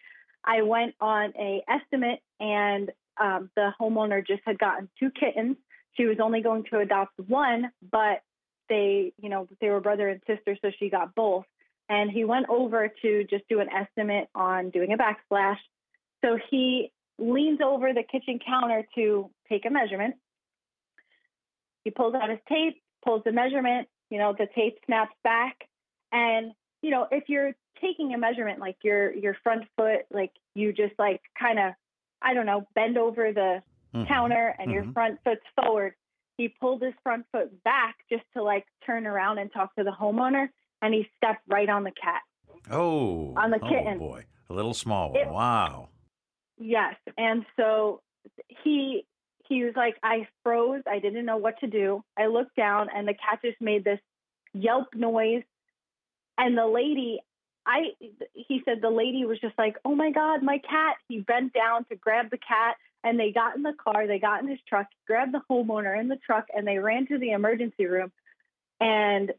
I 0.45 0.63
went 0.63 0.95
on 1.01 1.33
a 1.39 1.63
estimate, 1.69 2.21
and 2.41 2.91
um, 3.21 3.51
the 3.55 3.73
homeowner 3.81 4.27
just 4.27 4.43
had 4.45 4.59
gotten 4.59 4.89
two 4.99 5.11
kittens. 5.11 5.57
She 5.97 6.07
was 6.07 6.19
only 6.21 6.41
going 6.41 6.65
to 6.71 6.79
adopt 6.79 7.19
one, 7.29 7.71
but 7.91 8.23
they, 8.69 9.13
you 9.19 9.29
know, 9.29 9.49
they 9.61 9.69
were 9.69 9.81
brother 9.81 10.09
and 10.09 10.21
sister, 10.27 10.57
so 10.63 10.71
she 10.79 10.89
got 10.89 11.15
both. 11.15 11.45
And 11.89 12.11
he 12.11 12.25
went 12.25 12.49
over 12.49 12.91
to 13.03 13.25
just 13.25 13.45
do 13.49 13.61
an 13.61 13.69
estimate 13.69 14.29
on 14.35 14.71
doing 14.71 14.93
a 14.93 14.97
backsplash. 14.97 15.59
So 16.25 16.39
he 16.51 16.91
leans 17.19 17.61
over 17.63 17.93
the 17.93 18.03
kitchen 18.03 18.39
counter 18.45 18.87
to 18.95 19.31
take 19.49 19.67
a 19.67 19.71
measurement. 19.71 20.15
He 21.85 21.91
pulls 21.91 22.15
out 22.15 22.31
his 22.31 22.39
tape, 22.49 22.81
pulls 23.05 23.23
the 23.25 23.33
measurement, 23.33 23.89
you 24.13 24.19
know, 24.19 24.35
the 24.39 24.47
tape 24.55 24.77
snaps 24.85 25.15
back. 25.25 25.57
And, 26.13 26.53
you 26.83 26.91
know, 26.91 27.09
if 27.11 27.25
you're 27.29 27.53
taking 27.81 28.13
a 28.13 28.19
measurement 28.19 28.59
like 28.61 28.77
your 28.85 29.13
your 29.15 29.35
front 29.43 29.65
foot, 29.77 30.03
like 30.11 30.33
you 30.55 30.73
just 30.75 30.93
like 30.99 31.23
kind 31.39 31.59
of, 31.59 31.73
I 32.21 32.35
don't 32.35 32.45
know, 32.45 32.67
bend 32.75 32.99
over 32.99 33.33
the 33.33 33.63
Mhm. 33.95 34.07
counter 34.07 34.55
and 34.59 34.71
your 34.71 34.85
Mhm. 34.85 34.93
front 34.93 35.19
foot's 35.25 35.47
forward. 35.57 35.95
He 36.37 36.49
pulled 36.49 36.83
his 36.83 36.95
front 37.03 37.25
foot 37.33 37.63
back 37.65 37.97
just 38.11 38.25
to 38.35 38.43
like 38.43 38.67
turn 38.85 39.07
around 39.07 39.39
and 39.39 39.51
talk 39.51 39.75
to 39.77 39.85
the 39.85 39.91
homeowner 40.03 40.49
and 40.83 40.93
he 40.93 41.09
stepped 41.17 41.43
right 41.47 41.69
on 41.71 41.83
the 41.85 41.93
cat. 41.93 42.23
Oh, 42.71 43.33
On 43.37 43.51
the 43.51 43.59
kitten. 43.59 43.77
oh 43.77 43.83
kitten. 43.85 43.99
boy, 43.99 44.25
a 44.51 44.53
little 44.53 44.75
small 44.75 45.11
one. 45.13 45.21
It- 45.21 45.29
wow. 45.29 45.89
Yes. 46.59 46.97
And 47.17 47.47
so 47.57 48.03
he 48.63 49.07
he 49.49 49.65
was 49.65 49.75
like, 49.77 49.97
I 50.03 50.27
froze. 50.43 50.83
I 50.87 50.99
didn't 50.99 51.25
know 51.27 51.37
what 51.37 51.59
to 51.61 51.67
do. 51.67 52.03
I 52.19 52.27
looked 52.27 52.57
down 52.57 52.89
and 52.95 53.07
the 53.07 53.15
cat 53.15 53.41
just 53.45 53.61
made 53.61 53.85
this 53.85 54.01
yelp 54.55 54.95
noise. 54.95 55.43
And 56.39 56.57
the 56.57 56.67
lady, 56.67 57.21
I 57.67 57.91
he 58.35 58.63
said 58.65 58.79
the 58.81 58.91
lady 58.91 59.25
was 59.25 59.39
just 59.41 59.57
like, 59.59 59.77
Oh 59.85 59.95
my 59.95 60.11
God, 60.11 60.43
my 60.43 60.59
cat. 60.59 60.97
He 61.09 61.21
bent 61.21 61.53
down 61.53 61.85
to 61.87 61.97
grab 61.97 62.31
the 62.31 62.39
cat 62.39 62.77
and 63.05 63.19
they 63.19 63.33
got 63.33 63.57
in 63.57 63.63
the 63.63 63.75
car, 63.83 64.07
they 64.07 64.19
got 64.19 64.43
in 64.43 64.49
his 64.49 64.61
truck, 64.69 64.87
grabbed 65.07 65.35
the 65.35 65.43
homeowner 65.51 65.99
in 65.99 66.09
the 66.09 66.19
truck, 66.25 66.47
and 66.55 66.67
they 66.67 66.79
ran 66.79 67.07
to 67.09 67.19
the 67.19 67.33
emergency 67.33 67.87
room 67.87 68.13
and 68.81 69.33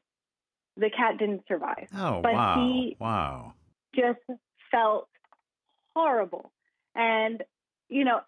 the 0.77 0.89
cat 0.89 1.17
didn't 1.19 1.43
survive. 1.47 1.87
Oh, 1.95 2.21
But 2.21 2.33
wow. 2.33 2.55
he- 2.55 2.97
wow. 2.99 3.53
just 3.95 4.19
felt 4.71 5.07
horrible. 5.95 6.51
And 6.95 7.43
you 7.89 8.05
know, 8.05 8.21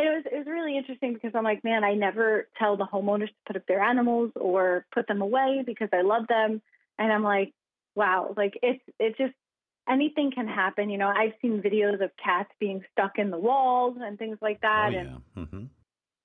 it 0.00 0.14
was 0.14 0.24
it 0.32 0.38
was 0.38 0.46
really 0.46 0.76
interesting 0.76 1.14
because 1.14 1.32
I'm 1.34 1.44
like, 1.44 1.64
man, 1.64 1.84
I 1.84 1.94
never 1.94 2.48
tell 2.58 2.76
the 2.76 2.86
homeowners 2.86 3.28
to 3.28 3.34
put 3.46 3.56
up 3.56 3.66
their 3.66 3.80
animals 3.80 4.32
or 4.36 4.86
put 4.92 5.06
them 5.06 5.22
away 5.22 5.62
because 5.64 5.88
I 5.92 6.02
love 6.02 6.26
them. 6.28 6.60
And 6.98 7.12
I'm 7.12 7.22
like, 7.22 7.52
wow, 7.94 8.34
like 8.36 8.58
it's 8.62 8.82
it 8.98 9.16
just 9.16 9.34
anything 9.88 10.30
can 10.34 10.46
happen. 10.46 10.90
You 10.90 10.98
know, 10.98 11.08
I've 11.08 11.32
seen 11.40 11.62
videos 11.62 12.02
of 12.02 12.10
cats 12.22 12.50
being 12.60 12.84
stuck 12.92 13.18
in 13.18 13.30
the 13.30 13.38
walls 13.38 13.96
and 14.00 14.18
things 14.18 14.38
like 14.40 14.60
that. 14.60 14.92
oh, 14.94 14.98
And 14.98 15.20
yeah. 15.36 15.44
hmm 15.44 15.64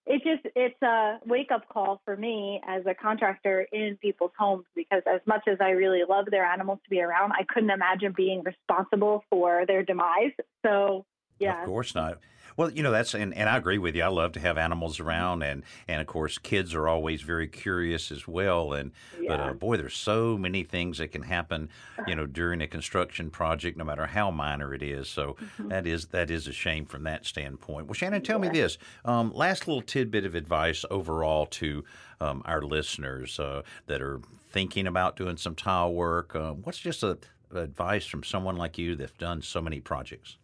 it 0.06 0.22
just 0.24 0.46
it's 0.56 0.82
a 0.82 1.20
wake 1.26 1.50
up 1.50 1.68
call 1.70 2.02
for 2.04 2.18
me 2.18 2.60
as 2.68 2.86
a 2.86 2.94
contractor 2.94 3.66
in 3.72 3.98
people's 4.02 4.32
homes 4.38 4.66
because 4.76 5.02
as 5.08 5.22
much 5.26 5.44
as 5.48 5.58
I 5.62 5.70
really 5.70 6.02
love 6.08 6.26
their 6.30 6.44
animals 6.44 6.80
to 6.84 6.90
be 6.90 7.00
around, 7.00 7.32
I 7.32 7.44
couldn't 7.48 7.70
imagine 7.70 8.14
being 8.16 8.44
responsible 8.44 9.24
for 9.30 9.66
their 9.66 9.84
demise. 9.84 10.34
So 10.66 11.06
yeah. 11.40 11.62
Of 11.62 11.68
course 11.68 11.96
not. 11.96 12.20
Well, 12.58 12.72
you 12.72 12.84
know 12.84 12.92
that's 12.92 13.13
and, 13.13 13.34
and 13.34 13.50
I 13.50 13.58
agree 13.58 13.78
with 13.78 13.96
you. 13.96 14.04
I 14.04 14.08
love 14.08 14.32
to 14.34 14.39
have 14.39 14.58
animals 14.58 15.00
around, 15.00 15.44
and 15.44 15.63
and 15.88 16.02
of 16.02 16.08
course 16.08 16.38
kids 16.38 16.74
are 16.74 16.88
always 16.88 17.22
very 17.22 17.48
curious 17.48 18.12
as 18.12 18.28
well. 18.28 18.74
And 18.74 18.92
but 19.28 19.39
uh, 19.39 19.54
boy, 19.54 19.78
there's 19.78 19.96
so 19.96 20.38
many 20.38 20.63
things 20.63 20.98
that 20.98 21.12
can 21.12 21.24
happen, 21.24 21.70
you 22.08 22.16
know, 22.16 22.26
during 22.26 22.62
a 22.62 22.68
construction 22.68 23.30
project, 23.30 23.78
no 23.78 23.84
matter 23.84 24.06
how 24.08 24.32
minor 24.32 24.74
it 24.74 24.84
is. 24.84 25.08
So 25.10 25.36
Mm-hmm. 25.44 25.70
that 25.70 25.88
is 25.88 26.06
that 26.08 26.30
is 26.30 26.48
a 26.48 26.54
shame 26.54 26.86
from 26.86 27.04
that 27.04 27.26
standpoint. 27.26 27.88
Well, 27.88 27.94
Schannon, 27.94 28.22
tell 28.22 28.39
me 28.39 28.50
this. 28.50 28.78
Um, 29.04 29.32
last 29.34 29.68
little 29.68 29.82
tidbit 29.82 30.26
of 30.26 30.36
advice 30.36 30.86
overall 30.89 31.46
to 31.48 31.84
um, 32.22 32.42
our 32.46 32.62
listeners 32.62 33.39
uh, 33.39 33.63
that 33.88 34.02
are 34.02 34.20
thinking 34.52 34.88
about 34.88 35.16
doing 35.16 35.38
some 35.38 35.56
tile 35.56 35.94
work. 35.94 36.36
Uh, 36.36 36.52
what's 36.54 36.78
just 36.80 37.04
a 37.04 37.18
advice 37.54 38.06
from 38.06 38.24
someone 38.24 38.56
like 38.56 38.78
you 38.78 38.96
that's 38.96 39.12
done 39.13 39.42
so 39.42 39.62
many 39.62 39.80
projects? 39.80 40.38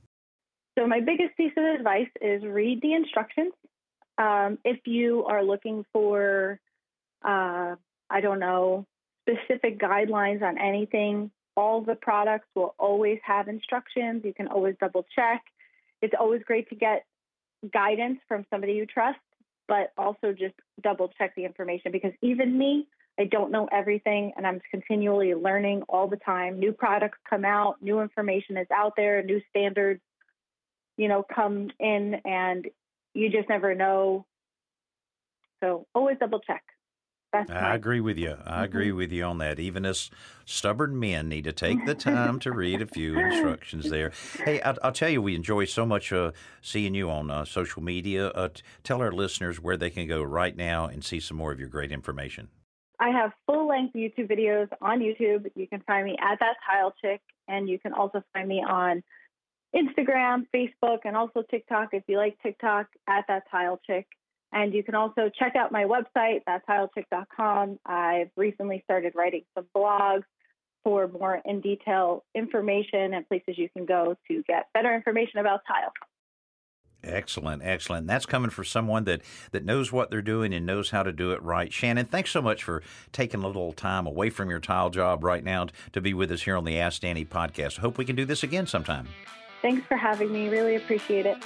So, 0.79 0.87
my 0.87 1.01
biggest 1.01 1.35
piece 1.35 1.51
of 1.57 1.65
advice 1.65 2.07
is 2.21 2.41
read 2.43 2.81
the 2.81 2.93
instructions. 2.93 3.51
Um, 4.17 4.57
if 4.63 4.79
you 4.85 5.25
are 5.25 5.43
looking 5.43 5.83
for, 5.91 6.57
uh, 7.21 7.75
I 8.09 8.21
don't 8.21 8.39
know, 8.39 8.85
specific 9.27 9.77
guidelines 9.77 10.41
on 10.41 10.57
anything, 10.57 11.31
all 11.57 11.81
the 11.81 11.95
products 11.95 12.47
will 12.55 12.75
always 12.79 13.19
have 13.25 13.49
instructions. 13.49 14.21
You 14.23 14.33
can 14.33 14.47
always 14.47 14.75
double 14.79 15.05
check. 15.13 15.43
It's 16.01 16.13
always 16.17 16.43
great 16.43 16.69
to 16.69 16.75
get 16.75 17.03
guidance 17.73 18.19
from 18.29 18.45
somebody 18.49 18.71
you 18.71 18.85
trust, 18.85 19.19
but 19.67 19.91
also 19.97 20.31
just 20.31 20.55
double 20.81 21.11
check 21.17 21.35
the 21.35 21.43
information 21.43 21.91
because 21.91 22.13
even 22.21 22.57
me, 22.57 22.87
I 23.19 23.25
don't 23.25 23.51
know 23.51 23.67
everything 23.69 24.31
and 24.37 24.47
I'm 24.47 24.61
continually 24.71 25.33
learning 25.33 25.83
all 25.89 26.07
the 26.07 26.15
time. 26.15 26.57
New 26.57 26.71
products 26.71 27.17
come 27.29 27.43
out, 27.43 27.81
new 27.81 27.99
information 27.99 28.55
is 28.55 28.67
out 28.73 28.93
there, 28.95 29.21
new 29.21 29.41
standards, 29.49 29.99
you 30.99 31.07
know, 31.07 31.23
come 31.33 31.69
in 31.79 32.15
and 32.25 32.67
you 33.13 33.29
just 33.29 33.47
never 33.47 33.73
know. 33.73 34.25
So 35.63 35.87
always 35.95 36.17
double 36.19 36.41
check. 36.41 36.61
That's 37.31 37.49
I 37.49 37.75
agree 37.75 38.01
with 38.01 38.17
you. 38.17 38.31
I 38.31 38.33
mm-hmm. 38.33 38.63
agree 38.63 38.91
with 38.91 39.11
you 39.11 39.23
on 39.23 39.37
that. 39.37 39.59
Even 39.59 39.85
us 39.85 40.09
stubborn 40.45 40.99
men 40.99 41.29
need 41.29 41.45
to 41.45 41.53
take 41.53 41.85
the 41.85 41.95
time 41.95 42.39
to 42.39 42.51
read 42.51 42.81
a 42.81 42.85
few 42.85 43.17
instructions 43.17 43.89
there. 43.89 44.11
Hey, 44.43 44.59
I'll, 44.61 44.77
I'll 44.83 44.91
tell 44.91 45.09
you, 45.09 45.21
we 45.21 45.35
enjoy 45.35 45.65
so 45.65 45.85
much 45.85 46.11
uh, 46.11 46.31
seeing 46.61 46.95
you 46.95 47.09
on 47.09 47.31
uh, 47.31 47.45
social 47.45 47.81
media. 47.81 48.29
Uh, 48.29 48.49
t- 48.49 48.63
tell 48.83 49.01
our 49.01 49.11
listeners 49.11 49.61
where 49.61 49.77
they 49.77 49.91
can 49.91 50.05
go 50.05 50.21
right 50.21 50.57
now 50.57 50.87
and 50.87 51.05
see 51.05 51.21
some 51.21 51.37
more 51.37 51.53
of 51.53 51.59
your 51.59 51.69
great 51.69 51.93
information. 51.93 52.49
I 52.99 53.09
have 53.11 53.31
full 53.45 53.69
length 53.69 53.95
YouTube 53.95 54.29
videos 54.29 54.67
on 54.81 54.99
YouTube. 54.99 55.49
You 55.55 55.67
can 55.67 55.81
find 55.81 56.05
me 56.05 56.17
at 56.19 56.39
that 56.39 56.55
tile 56.69 56.93
chick, 56.99 57.21
and 57.47 57.69
you 57.69 57.79
can 57.79 57.93
also 57.93 58.21
find 58.33 58.49
me 58.49 58.65
on 58.67 59.01
Instagram, 59.75 60.45
Facebook, 60.53 60.99
and 61.05 61.15
also 61.15 61.43
TikTok 61.49 61.89
if 61.93 62.03
you 62.07 62.17
like 62.17 62.37
TikTok 62.41 62.87
at 63.07 63.25
that 63.27 63.43
tile 63.51 63.79
chick. 63.85 64.07
And 64.51 64.73
you 64.73 64.83
can 64.83 64.95
also 64.95 65.29
check 65.37 65.55
out 65.55 65.71
my 65.71 65.83
website, 65.83 66.41
thattilechick.com. 66.47 67.79
I've 67.85 68.31
recently 68.35 68.81
started 68.83 69.13
writing 69.15 69.43
some 69.55 69.67
blogs 69.75 70.23
for 70.83 71.07
more 71.07 71.41
in 71.45 71.61
detail 71.61 72.23
information 72.33 73.13
and 73.13 73.27
places 73.27 73.57
you 73.57 73.69
can 73.69 73.85
go 73.85 74.15
to 74.27 74.43
get 74.47 74.67
better 74.73 74.93
information 74.95 75.39
about 75.39 75.61
tile. 75.67 75.91
Excellent, 77.03 77.61
excellent. 77.63 78.07
That's 78.07 78.25
coming 78.25 78.49
from 78.49 78.65
someone 78.65 79.05
that, 79.05 79.21
that 79.51 79.63
knows 79.63 79.91
what 79.91 80.09
they're 80.09 80.21
doing 80.21 80.53
and 80.53 80.65
knows 80.65 80.89
how 80.89 81.03
to 81.03 81.13
do 81.13 81.31
it 81.31 81.41
right. 81.41 81.71
Schannon, 81.71 82.07
thanks 82.07 82.31
so 82.31 82.41
much 82.41 82.63
for 82.63 82.83
taking 83.13 83.41
a 83.41 83.47
little 83.47 83.71
time 83.71 84.05
away 84.05 84.29
from 84.29 84.49
your 84.49 84.59
tile 84.59 84.89
job 84.89 85.23
right 85.23 85.43
now 85.43 85.67
to 85.93 86.01
be 86.01 86.13
with 86.13 86.31
us 86.31 86.41
here 86.41 86.57
on 86.57 86.65
the 86.65 86.77
Ask 86.77 87.01
Danny 87.01 87.23
podcast. 87.23 87.77
Hope 87.77 87.97
we 87.97 88.05
can 88.05 88.17
do 88.17 88.25
this 88.25 88.43
again 88.43 88.67
sometime. 88.67 89.07
Thanks 89.61 89.85
for 89.87 89.97
having 89.97 90.31
me. 90.31 90.49
Really 90.49 90.75
appreciate 90.75 91.25
it. 91.25 91.37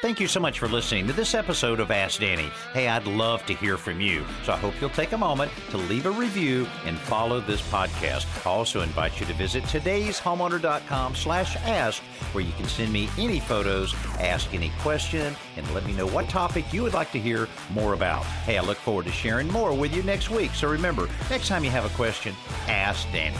Thank 0.00 0.20
you 0.20 0.28
so 0.28 0.38
much 0.38 0.60
for 0.60 0.68
listening 0.68 1.08
to 1.08 1.12
this 1.12 1.34
episode 1.34 1.80
of 1.80 1.90
Ask 1.90 2.20
Danny. 2.20 2.50
Hey, 2.72 2.86
I'd 2.86 3.08
love 3.08 3.44
to 3.46 3.52
hear 3.52 3.76
from 3.76 4.00
you, 4.00 4.24
so 4.44 4.52
I 4.52 4.56
hope 4.56 4.74
you'll 4.80 4.90
take 4.90 5.10
a 5.10 5.18
moment 5.18 5.50
to 5.70 5.76
leave 5.76 6.06
a 6.06 6.12
review 6.12 6.68
and 6.84 6.96
follow 6.96 7.40
this 7.40 7.60
podcast. 7.62 8.24
I 8.46 8.50
also 8.50 8.82
invite 8.82 9.18
you 9.18 9.26
to 9.26 9.34
visit 9.34 9.64
today'shomeowner.com 9.64 11.16
slash 11.16 11.56
ask, 11.56 12.00
where 12.32 12.44
you 12.44 12.52
can 12.52 12.66
send 12.66 12.92
me 12.92 13.08
any 13.18 13.40
photos, 13.40 13.92
ask 14.20 14.54
any 14.54 14.70
question, 14.78 15.34
and 15.56 15.74
let 15.74 15.84
me 15.84 15.94
know 15.94 16.06
what 16.06 16.28
topic 16.28 16.72
you 16.72 16.84
would 16.84 16.94
like 16.94 17.10
to 17.10 17.18
hear 17.18 17.48
more 17.72 17.94
about. 17.94 18.24
Hey, 18.44 18.56
I 18.56 18.62
look 18.62 18.78
forward 18.78 19.06
to 19.06 19.12
sharing 19.12 19.48
more 19.48 19.74
with 19.74 19.92
you 19.92 20.04
next 20.04 20.30
week. 20.30 20.52
So 20.54 20.68
remember, 20.68 21.08
next 21.28 21.48
time 21.48 21.64
you 21.64 21.70
have 21.70 21.84
a 21.84 21.96
question, 21.96 22.36
ask 22.68 23.04
Danny. 23.10 23.36